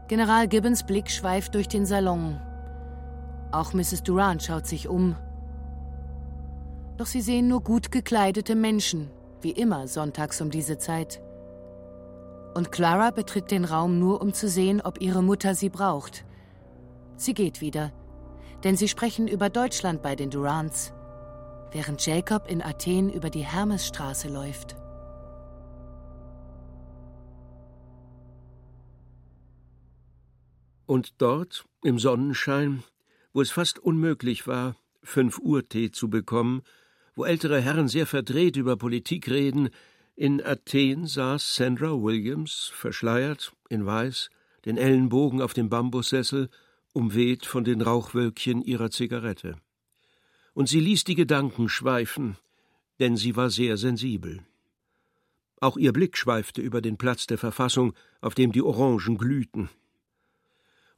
[0.07, 2.39] General Gibbons Blick schweift durch den Salon.
[3.51, 4.01] Auch Mrs.
[4.01, 5.15] Durant schaut sich um.
[6.97, 9.09] Doch sie sehen nur gut gekleidete Menschen,
[9.41, 11.21] wie immer sonntags um diese Zeit.
[12.55, 16.25] Und Clara betritt den Raum nur, um zu sehen, ob ihre Mutter sie braucht.
[17.15, 17.91] Sie geht wieder,
[18.63, 20.93] denn sie sprechen über Deutschland bei den Durants
[21.71, 24.75] während Jacob in Athen über die Hermesstraße läuft.
[30.85, 32.83] Und dort, im Sonnenschein,
[33.33, 36.63] wo es fast unmöglich war, fünf Uhr Tee zu bekommen,
[37.17, 39.71] wo ältere Herren sehr verdreht über Politik reden,
[40.15, 44.29] in Athen saß Sandra Williams, verschleiert, in Weiß,
[44.65, 46.49] den Ellenbogen auf dem Bambussessel,
[46.93, 49.55] umweht von den Rauchwölkchen ihrer Zigarette.
[50.53, 52.37] Und sie ließ die Gedanken schweifen,
[52.99, 54.43] denn sie war sehr sensibel.
[55.59, 59.69] Auch ihr Blick schweifte über den Platz der Verfassung, auf dem die Orangen glühten.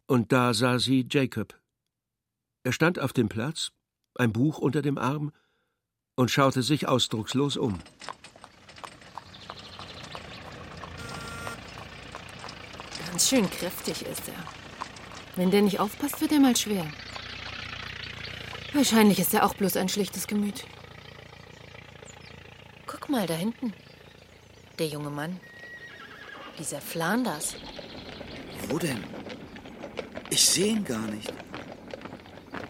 [0.05, 1.57] Und da sah sie Jacob.
[2.63, 3.71] Er stand auf dem Platz,
[4.15, 5.31] ein Buch unter dem Arm,
[6.19, 7.79] und schaute sich ausdruckslos um.
[13.05, 14.43] Ganz schön kräftig ist er.
[15.37, 16.85] Wenn der nicht aufpasst, wird er mal schwer.
[18.73, 20.65] Wahrscheinlich ist er auch bloß ein schlichtes Gemüt.
[22.85, 23.71] Guck mal da hinten.
[24.77, 25.39] Der junge Mann.
[26.59, 27.55] Dieser Flanders.
[28.67, 29.05] Wo denn?
[30.29, 31.31] Ich sehe ihn gar nicht.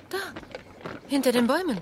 [0.08, 0.20] Da,
[1.08, 1.80] hinter den Bäumen.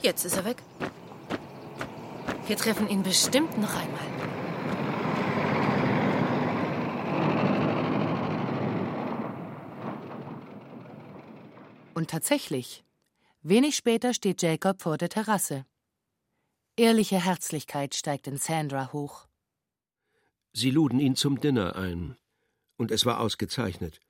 [0.00, 0.62] Jetzt ist er weg.
[2.46, 4.08] Wir treffen ihn bestimmt noch einmal.
[11.94, 12.84] Und tatsächlich,
[13.42, 15.66] wenig später steht Jacob vor der Terrasse.
[16.76, 19.26] Ehrliche Herzlichkeit steigt in Sandra hoch.
[20.52, 22.16] Sie luden ihn zum Dinner ein,
[22.76, 24.00] und es war ausgezeichnet.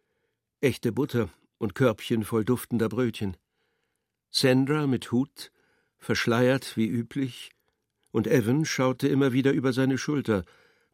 [0.61, 3.39] Echte Butter und Körbchen voll duftender Brötchen.
[4.31, 5.51] Sandra mit Hut,
[5.99, 7.51] verschleiert wie üblich,
[8.11, 10.45] und Evan schaute immer wieder über seine Schulter,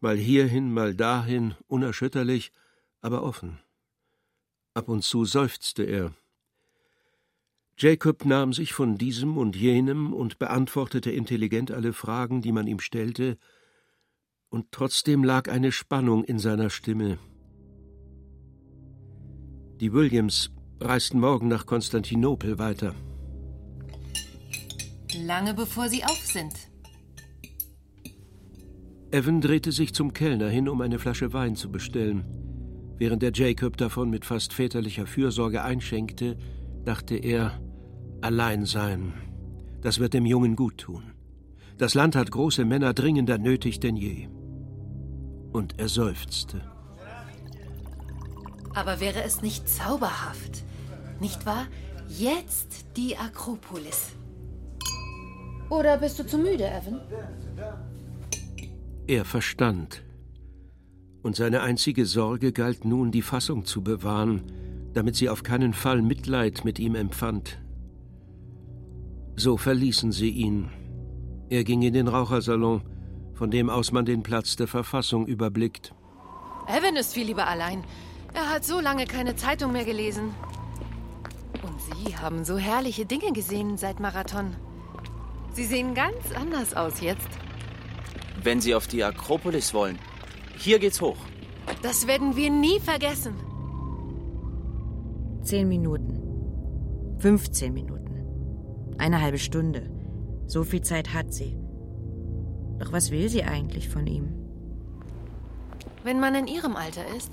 [0.00, 2.52] mal hierhin, mal dahin, unerschütterlich,
[3.00, 3.60] aber offen.
[4.74, 6.14] Ab und zu seufzte er.
[7.76, 12.80] Jacob nahm sich von diesem und jenem und beantwortete intelligent alle Fragen, die man ihm
[12.80, 13.36] stellte,
[14.48, 17.18] und trotzdem lag eine Spannung in seiner Stimme.
[19.80, 22.94] Die Williams reisten morgen nach Konstantinopel weiter.
[25.26, 26.54] Lange bevor sie auf sind.
[29.10, 32.24] Evan drehte sich zum Kellner hin, um eine Flasche Wein zu bestellen.
[32.98, 36.36] Während der Jacob davon mit fast väterlicher Fürsorge einschenkte,
[36.84, 37.60] dachte er,
[38.20, 39.14] allein sein,
[39.80, 41.12] das wird dem Jungen gut tun.
[41.78, 44.28] Das Land hat große Männer dringender nötig denn je
[45.52, 46.60] und er seufzte.
[48.74, 50.64] Aber wäre es nicht zauberhaft,
[51.20, 51.66] nicht wahr?
[52.08, 54.12] Jetzt die Akropolis.
[55.74, 57.00] Oder bist du zu müde, Evan?
[59.08, 60.04] Er verstand.
[61.22, 64.42] Und seine einzige Sorge galt nun, die Fassung zu bewahren,
[64.92, 67.58] damit sie auf keinen Fall Mitleid mit ihm empfand.
[69.34, 70.70] So verließen sie ihn.
[71.50, 72.82] Er ging in den Rauchersalon,
[73.32, 75.92] von dem aus man den Platz der Verfassung überblickt.
[76.68, 77.82] Evan ist viel lieber allein.
[78.32, 80.34] Er hat so lange keine Zeitung mehr gelesen.
[81.62, 84.54] Und Sie haben so herrliche Dinge gesehen seit Marathon.
[85.54, 87.28] Sie sehen ganz anders aus jetzt.
[88.42, 89.98] Wenn Sie auf die Akropolis wollen,
[90.58, 91.16] hier geht's hoch.
[91.82, 93.34] Das werden wir nie vergessen.
[95.42, 96.20] Zehn Minuten.
[97.20, 98.94] 15 Minuten.
[98.98, 99.90] Eine halbe Stunde.
[100.46, 101.56] So viel Zeit hat sie.
[102.78, 104.32] Doch was will sie eigentlich von ihm?
[106.02, 107.30] Wenn man in Ihrem Alter ist,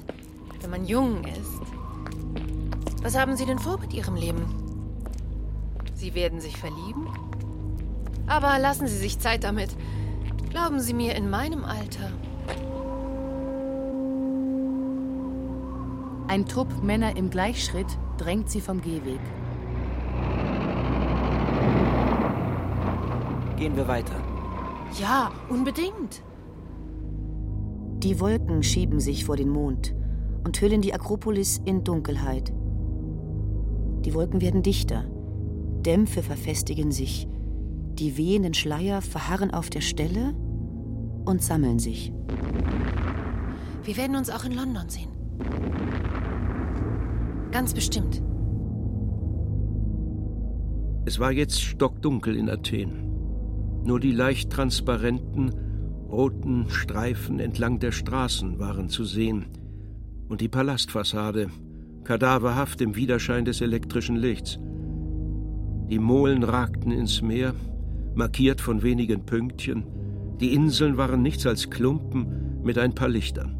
[0.62, 1.60] wenn man jung ist,
[3.02, 4.46] was haben Sie denn vor mit Ihrem Leben?
[5.96, 7.08] Sie werden sich verlieben?
[8.32, 9.76] Aber lassen Sie sich Zeit damit.
[10.52, 12.14] Glauben Sie mir, in meinem Alter.
[16.30, 19.20] Ein Trupp Männer im Gleichschritt drängt sie vom Gehweg.
[23.58, 24.16] Gehen wir weiter.
[24.98, 26.24] Ja, unbedingt.
[27.98, 29.94] Die Wolken schieben sich vor den Mond
[30.46, 32.54] und hüllen die Akropolis in Dunkelheit.
[34.06, 35.04] Die Wolken werden dichter,
[35.82, 37.28] Dämpfe verfestigen sich,
[38.02, 40.34] die wehenden Schleier verharren auf der Stelle
[41.24, 42.12] und sammeln sich.
[43.84, 45.12] Wir werden uns auch in London sehen.
[47.52, 48.24] Ganz bestimmt.
[51.06, 53.84] Es war jetzt stockdunkel in Athen.
[53.84, 55.52] Nur die leicht transparenten,
[56.10, 59.46] roten Streifen entlang der Straßen waren zu sehen
[60.28, 61.50] und die Palastfassade,
[62.04, 64.58] kadaverhaft im Widerschein des elektrischen Lichts.
[65.90, 67.54] Die Molen ragten ins Meer,
[68.16, 69.86] markiert von wenigen Pünktchen,
[70.40, 73.58] die Inseln waren nichts als Klumpen mit ein paar Lichtern.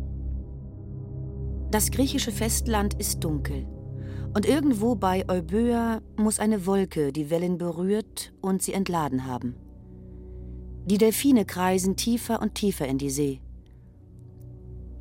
[1.72, 3.66] Das griechische Festland ist dunkel.
[4.34, 9.56] Und irgendwo bei Euböa muss eine Wolke die Wellen berührt und sie entladen haben.
[10.86, 13.42] Die Delfine kreisen tiefer und tiefer in die See.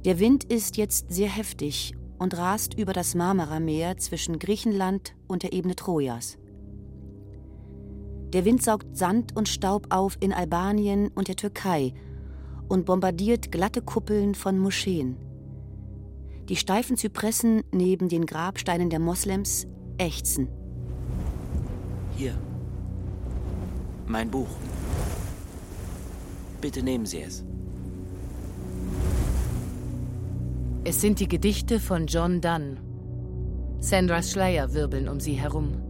[0.05, 5.53] Der Wind ist jetzt sehr heftig und rast über das Marmarameer zwischen Griechenland und der
[5.53, 6.39] Ebene Trojas.
[8.33, 11.93] Der Wind saugt Sand und Staub auf in Albanien und der Türkei
[12.69, 15.17] und bombardiert glatte Kuppeln von Moscheen.
[16.49, 19.67] Die steifen Zypressen neben den Grabsteinen der Moslems
[19.99, 20.49] ächzen.
[22.17, 22.35] Hier.
[24.07, 24.49] Mein Buch.
[26.61, 27.45] Bitte nehmen Sie es.
[30.85, 32.77] Es sind die Gedichte von John Donne.
[33.81, 35.90] Sandras Schleier wirbeln um sie herum.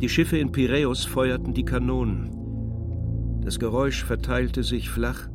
[0.00, 3.40] Die Schiffe in Piräus feuerten die Kanonen.
[3.42, 5.28] Das Geräusch verteilte sich flach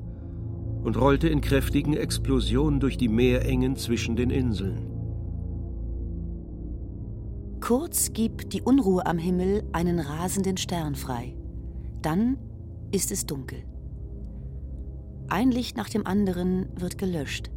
[0.83, 4.89] und rollte in kräftigen Explosionen durch die Meerengen zwischen den Inseln.
[7.61, 11.35] Kurz gibt die Unruhe am Himmel einen rasenden Stern frei.
[12.01, 12.37] Dann
[12.91, 13.59] ist es dunkel.
[15.27, 17.51] Ein Licht nach dem anderen wird gelöscht.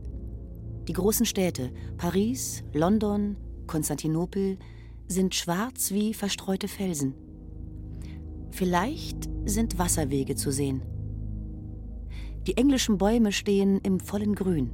[0.89, 3.37] Die großen Städte Paris, London,
[3.67, 4.59] Konstantinopel
[5.13, 7.15] sind schwarz wie verstreute Felsen.
[8.51, 10.83] Vielleicht sind Wasserwege zu sehen.
[12.47, 14.71] Die englischen Bäume stehen im vollen Grün.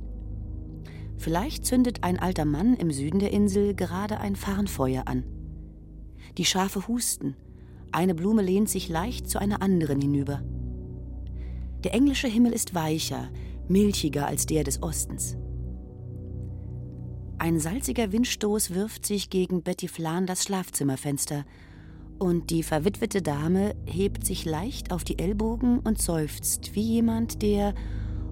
[1.19, 5.25] Vielleicht zündet ein alter Mann im Süden der Insel gerade ein Farnfeuer an.
[6.39, 7.37] Die Schafe husten,
[7.93, 10.43] eine Blume lehnt sich leicht zu einer anderen hinüber.
[11.85, 13.29] Der englische Himmel ist weicher,
[13.69, 15.37] milchiger als der des Ostens.
[17.41, 21.45] Ein salziger Windstoß wirft sich gegen Betty Flanders Schlafzimmerfenster
[22.19, 27.75] und die verwitwete Dame hebt sich leicht auf die Ellbogen und seufzt wie jemand, der,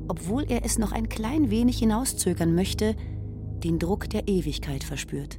[0.08, 2.96] obwohl er es noch ein klein wenig hinauszögern möchte,
[3.62, 5.38] den Druck der Ewigkeit verspürt.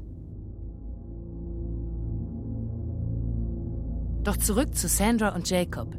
[4.24, 5.94] Doch zurück zu Sandra und Jacob.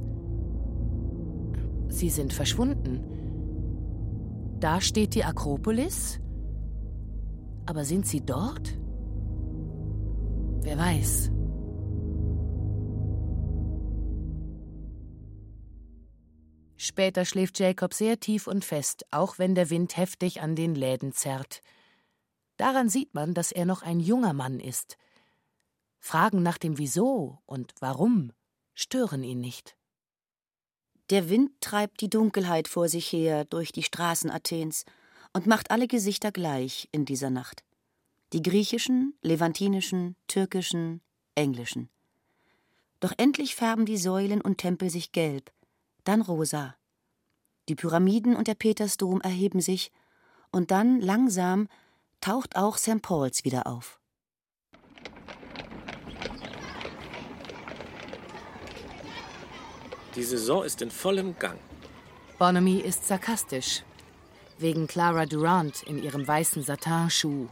[1.89, 3.01] Sie sind verschwunden.
[4.59, 6.21] Da steht die Akropolis.
[7.69, 8.79] Aber sind sie dort?
[10.63, 11.31] Wer weiß.
[16.79, 21.13] Später schläft Jacob sehr tief und fest, auch wenn der Wind heftig an den Läden
[21.13, 21.61] zerrt.
[22.57, 24.97] Daran sieht man, dass er noch ein junger Mann ist.
[25.99, 28.33] Fragen nach dem Wieso und Warum
[28.73, 29.77] stören ihn nicht.
[31.11, 34.87] Der Wind treibt die Dunkelheit vor sich her durch die Straßen Athens
[35.33, 37.65] und macht alle Gesichter gleich in dieser Nacht.
[38.33, 41.01] Die griechischen, levantinischen, türkischen,
[41.35, 41.89] englischen.
[43.01, 45.53] Doch endlich färben die Säulen und Tempel sich gelb,
[46.05, 46.75] dann rosa.
[47.69, 49.93] Die Pyramiden und der Petersdom erheben sich,
[50.51, 51.69] und dann langsam
[52.21, 53.03] taucht auch St.
[53.03, 54.01] Paul's wieder auf.
[60.15, 61.59] Die Saison ist in vollem Gang.
[62.39, 63.85] Bonamy ist sarkastisch.
[64.59, 67.49] Wegen Clara Durant in ihrem weißen Satinschuh.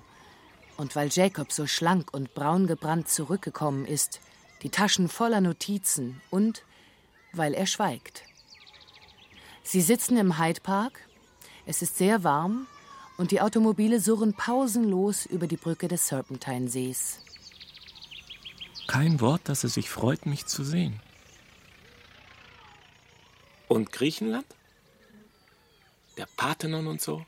[0.76, 4.20] Und weil Jacob so schlank und braun gebrannt zurückgekommen ist,
[4.62, 6.62] die Taschen voller Notizen und
[7.32, 8.24] weil er schweigt.
[9.62, 11.00] Sie sitzen im Hyde Park.
[11.64, 12.66] Es ist sehr warm
[13.16, 17.20] und die Automobile surren pausenlos über die Brücke des Serpentine-Sees.
[18.86, 21.00] Kein Wort, dass er sich freut, mich zu sehen.
[23.68, 24.46] Und Griechenland?
[26.16, 27.24] Der Parthenon und so?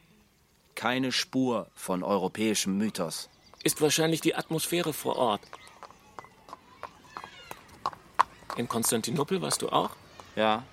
[0.74, 3.28] Keine Spur von europäischem Mythos.
[3.64, 5.42] Ist wahrscheinlich die Atmosphäre vor Ort.
[8.56, 9.90] In Konstantinopel warst du auch?
[10.36, 10.64] Ja,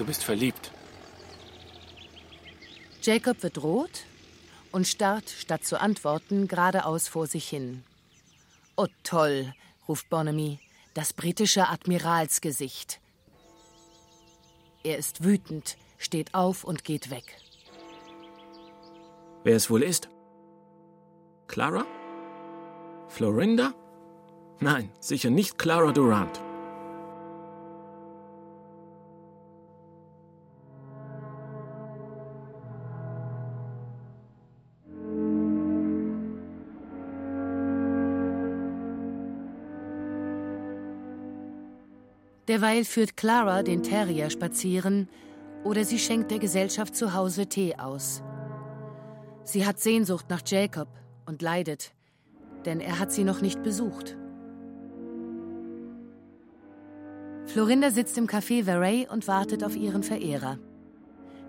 [0.00, 0.72] Du bist verliebt.
[3.02, 4.06] Jacob wird rot
[4.72, 7.84] und starrt, statt zu antworten, geradeaus vor sich hin.
[8.76, 9.52] Oh toll,
[9.86, 10.58] ruft Bonamy,
[10.94, 12.98] das britische Admiralsgesicht.
[14.82, 17.36] Er ist wütend, steht auf und geht weg.
[19.44, 20.08] Wer es wohl ist?
[21.48, 21.84] Clara?
[23.08, 23.74] Florinda?
[24.60, 26.40] Nein, sicher nicht Clara Durant.
[42.50, 45.08] Derweil führt Clara den Terrier spazieren
[45.62, 48.24] oder sie schenkt der Gesellschaft zu Hause Tee aus.
[49.44, 50.88] Sie hat Sehnsucht nach Jacob
[51.26, 51.94] und leidet,
[52.64, 54.16] denn er hat sie noch nicht besucht.
[57.46, 60.58] Florinda sitzt im Café Veray und wartet auf ihren Verehrer.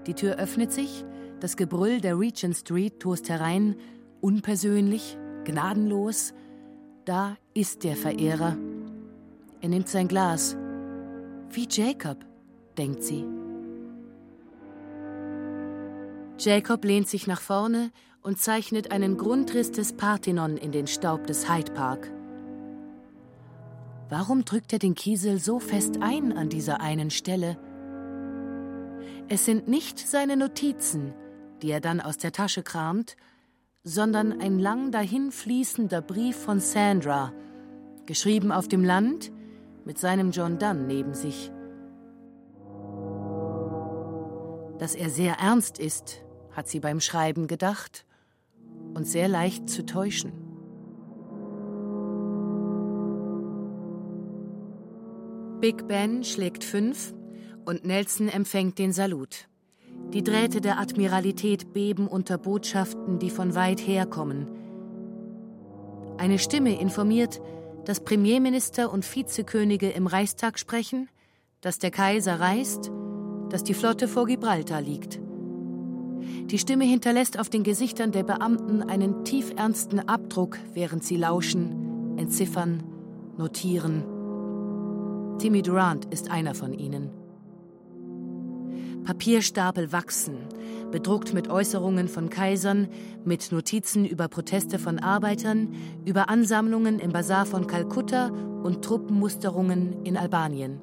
[0.05, 1.03] Die Tür öffnet sich,
[1.39, 3.75] das Gebrüll der Regent Street tost herein,
[4.19, 6.35] unpersönlich, gnadenlos.
[7.05, 8.55] Da ist der Verehrer
[9.61, 10.55] Er nimmt sein Glas.
[11.53, 12.25] Wie Jacob,
[12.77, 13.25] denkt sie.
[16.39, 17.91] Jacob lehnt sich nach vorne
[18.21, 22.09] und zeichnet einen Grundriss des Parthenon in den Staub des Hyde Park.
[24.09, 27.57] Warum drückt er den Kiesel so fest ein an dieser einen Stelle?
[29.27, 31.13] Es sind nicht seine Notizen,
[31.61, 33.17] die er dann aus der Tasche kramt,
[33.83, 37.33] sondern ein lang dahinfließender Brief von Sandra,
[38.05, 39.33] geschrieben auf dem Land
[39.85, 41.51] mit seinem John Donne neben sich.
[44.79, 48.05] Dass er sehr ernst ist, hat sie beim Schreiben gedacht,
[48.93, 50.33] und sehr leicht zu täuschen.
[55.61, 57.13] Big Ben schlägt fünf
[57.65, 59.47] und Nelson empfängt den Salut.
[60.11, 64.47] Die Drähte der Admiralität beben unter Botschaften, die von weit herkommen.
[66.17, 67.39] Eine Stimme informiert,
[67.85, 71.09] dass Premierminister und Vizekönige im Reichstag sprechen,
[71.61, 72.91] dass der Kaiser reist,
[73.49, 75.19] dass die Flotte vor Gibraltar liegt.
[76.45, 82.83] Die Stimme hinterlässt auf den Gesichtern der Beamten einen tiefernsten Abdruck, während sie lauschen, entziffern,
[83.37, 84.03] notieren.
[85.39, 87.09] Timmy Durant ist einer von ihnen.
[89.03, 90.37] Papierstapel wachsen,
[90.91, 92.87] bedruckt mit Äußerungen von Kaisern,
[93.25, 95.73] mit Notizen über Proteste von Arbeitern,
[96.05, 100.79] über Ansammlungen im Bazar von Kalkutta und Truppenmusterungen in Albanien.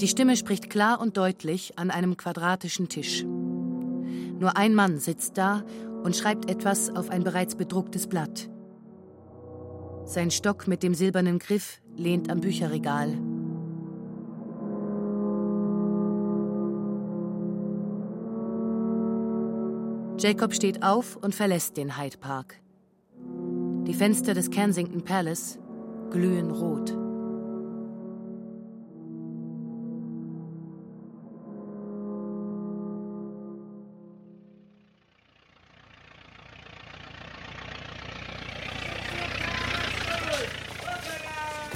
[0.00, 3.24] Die Stimme spricht klar und deutlich an einem quadratischen Tisch.
[3.24, 5.62] Nur ein Mann sitzt da
[6.02, 8.50] und schreibt etwas auf ein bereits bedrucktes Blatt.
[10.04, 13.18] Sein Stock mit dem silbernen Griff lehnt am Bücherregal.
[20.18, 22.60] Jacob steht auf und verlässt den Hyde Park.
[23.86, 25.58] Die Fenster des Kensington Palace
[26.10, 27.01] glühen rot.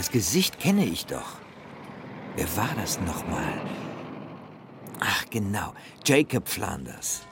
[0.06, 1.40] Das Gesicht kenne ich doch.
[2.36, 3.60] Wer war das nochmal?
[5.00, 5.74] Ach, genau.
[6.04, 7.22] Jacob Flanders.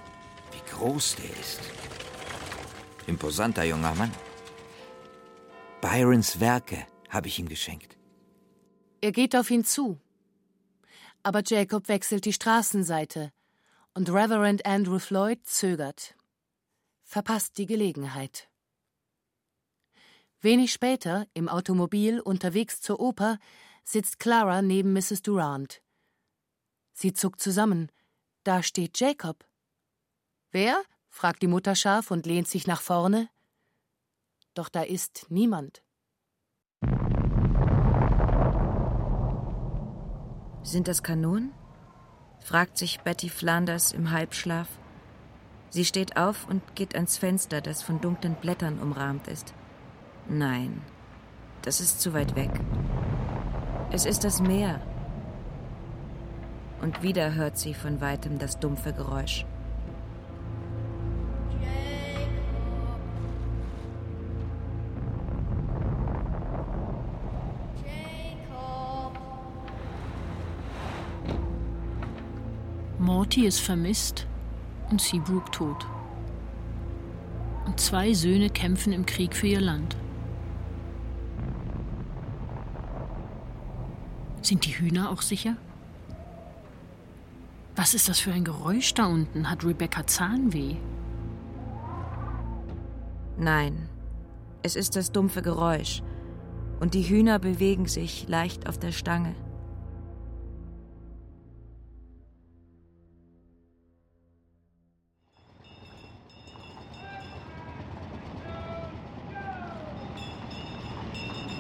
[0.51, 1.61] Wie groß der ist.
[3.07, 4.11] Imposanter junger Mann.
[5.81, 7.97] Byrons Werke habe ich ihm geschenkt.
[9.01, 10.01] Er geht auf ihn zu.
[11.23, 13.31] Aber Jacob wechselt die Straßenseite
[13.95, 16.17] und Reverend Andrew Floyd zögert.
[17.05, 18.49] Verpasst die Gelegenheit.
[20.45, 23.39] Wenig später, im Automobil unterwegs zur Oper,
[23.83, 25.23] sitzt Clara neben Mrs.
[25.23, 25.81] Durant.
[26.93, 27.91] Sie zuckt zusammen.
[28.43, 29.47] Da steht Jacob.
[30.51, 30.83] Wer?
[31.09, 33.31] fragt die Mutter scharf und lehnt sich nach vorne.
[34.53, 35.83] Doch da ist niemand.
[40.63, 41.55] Sind das Kanonen?
[42.41, 44.69] fragt sich Betty Flanders im Halbschlaf.
[45.71, 49.55] Sie steht auf und geht ans Fenster, das von dunklen Blättern umrahmt ist.
[50.29, 50.81] Nein,
[51.63, 52.51] das ist zu weit weg.
[53.91, 54.81] Es ist das Meer.
[56.81, 59.45] Und wieder hört sie von weitem das dumpfe Geräusch.
[72.99, 74.27] Morty ist vermisst
[74.91, 75.87] und Seabrook tot.
[77.67, 79.97] Und zwei Söhne kämpfen im Krieg für ihr Land.
[84.45, 85.57] Sind die Hühner auch sicher?
[87.77, 89.49] Was ist das für ein Geräusch da unten?
[89.49, 90.77] Hat Rebecca Zahnweh?
[93.39, 93.89] Nein,
[94.63, 96.03] es ist das dumpfe Geräusch.
[96.79, 99.35] Und die Hühner bewegen sich leicht auf der Stange.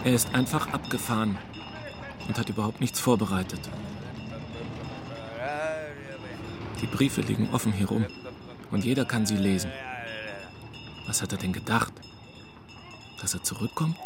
[0.05, 1.39] Er ist einfach abgefahren
[2.29, 3.61] und hat überhaupt nichts vorbereitet.
[6.81, 8.07] Die Briefe liegen offen hier rum
[8.70, 9.70] und jeder kann sie lesen.
[11.07, 11.93] Was hat er denn gedacht?
[13.20, 13.97] Dass er zurückkommt?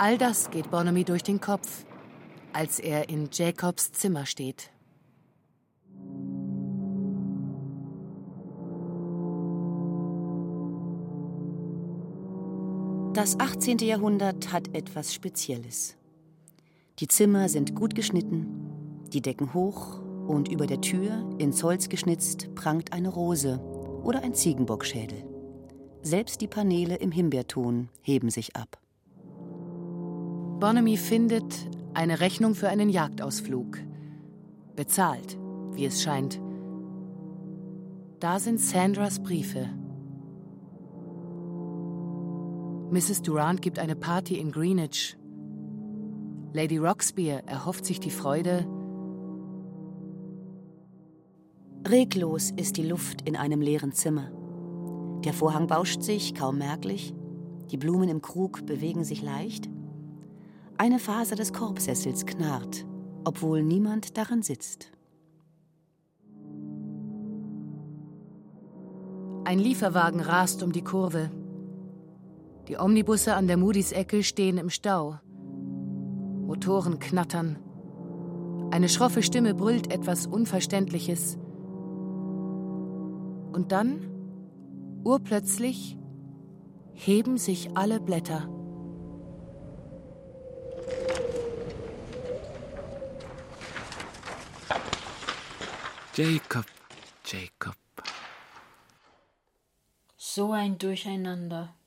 [0.00, 1.84] All das geht Bonamy durch den Kopf,
[2.52, 4.70] als er in Jacobs Zimmer steht.
[13.18, 13.78] Das 18.
[13.78, 15.96] Jahrhundert hat etwas Spezielles.
[17.00, 18.46] Die Zimmer sind gut geschnitten,
[19.12, 19.98] Die Decken hoch
[20.28, 23.58] und über der Tür, ins Holz geschnitzt, prangt eine Rose
[24.04, 25.24] oder ein Ziegenbockschädel.
[26.00, 28.78] Selbst die Paneele im Himbeerton heben sich ab.
[30.60, 33.78] Bonamy findet eine Rechnung für einen Jagdausflug.
[34.76, 35.36] Bezahlt,
[35.72, 36.40] wie es scheint.
[38.20, 39.68] Da sind Sandras Briefe.
[42.90, 43.20] Mrs.
[43.20, 45.18] Durant gibt eine Party in Greenwich.
[46.54, 48.66] Lady Roxbier erhofft sich die Freude.
[51.86, 54.30] Reglos ist die Luft in einem leeren Zimmer.
[55.24, 57.14] Der Vorhang bauscht sich, kaum merklich.
[57.70, 59.68] Die Blumen im Krug bewegen sich leicht.
[60.78, 62.86] Eine Faser des Korbsessels knarrt,
[63.24, 64.92] obwohl niemand daran sitzt.
[69.44, 71.30] Ein Lieferwagen rast um die Kurve.
[72.68, 75.18] Die Omnibusse an der Moody's-Ecke stehen im Stau.
[76.46, 77.56] Motoren knattern.
[78.70, 81.38] Eine schroffe Stimme brüllt etwas Unverständliches.
[83.52, 84.06] Und dann,
[85.02, 85.96] urplötzlich,
[86.92, 88.50] heben sich alle Blätter.
[96.14, 96.66] Jacob,
[97.24, 97.76] Jacob.
[100.18, 101.77] So ein Durcheinander.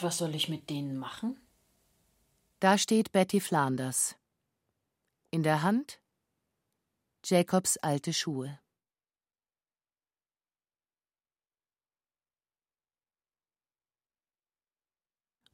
[0.00, 1.38] Und was soll ich mit denen machen?
[2.58, 4.16] Da steht Betty Flanders.
[5.30, 6.00] In der Hand
[7.22, 8.58] Jacobs alte Schuhe.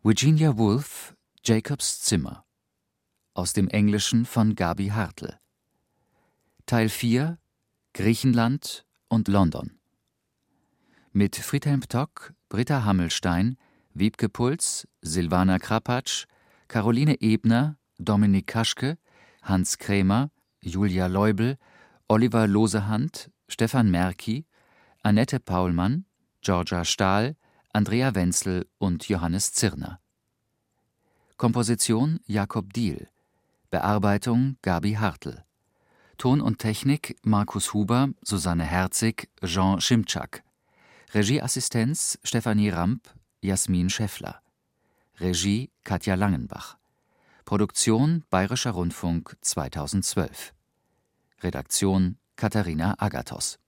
[0.04, 2.46] Virginia Woolf, Jacobs Zimmer.
[3.34, 5.40] Aus dem Englischen von Gabi Hartl.
[6.66, 7.36] Teil 4
[7.94, 9.80] Griechenland und London.
[11.10, 13.58] Mit Friedhelm Tock, Britta Hammelstein,
[13.98, 16.26] Wiebke Puls, Silvana Krapatsch,
[16.68, 18.98] Caroline Ebner, Dominik Kaschke,
[19.42, 20.30] Hans Krämer,
[20.60, 21.56] Julia Leubel,
[22.06, 24.44] Oliver Losehand, Stefan Merki,
[25.02, 26.04] Annette Paulmann,
[26.42, 27.36] Georgia Stahl,
[27.72, 29.98] Andrea Wenzel und Johannes Zirner.
[31.38, 33.08] Komposition Jakob Diehl.
[33.70, 35.42] Bearbeitung Gabi Hartl.
[36.18, 40.42] Ton und Technik Markus Huber, Susanne Herzig, Jean Schimczak.
[41.14, 44.40] Regieassistenz Stefanie Ramp, Jasmin Scheffler.
[45.20, 46.76] Regie Katja Langenbach.
[47.44, 50.52] Produktion Bayerischer Rundfunk 2012.
[51.42, 53.58] Redaktion Katharina Agathos.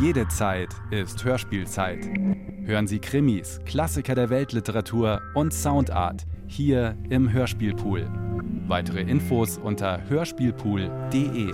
[0.00, 2.06] Jede Zeit ist Hörspielzeit.
[2.64, 8.08] Hören Sie Krimis, Klassiker der Weltliteratur und Soundart hier im Hörspielpool.
[8.66, 11.52] Weitere Infos unter hörspielpool.de.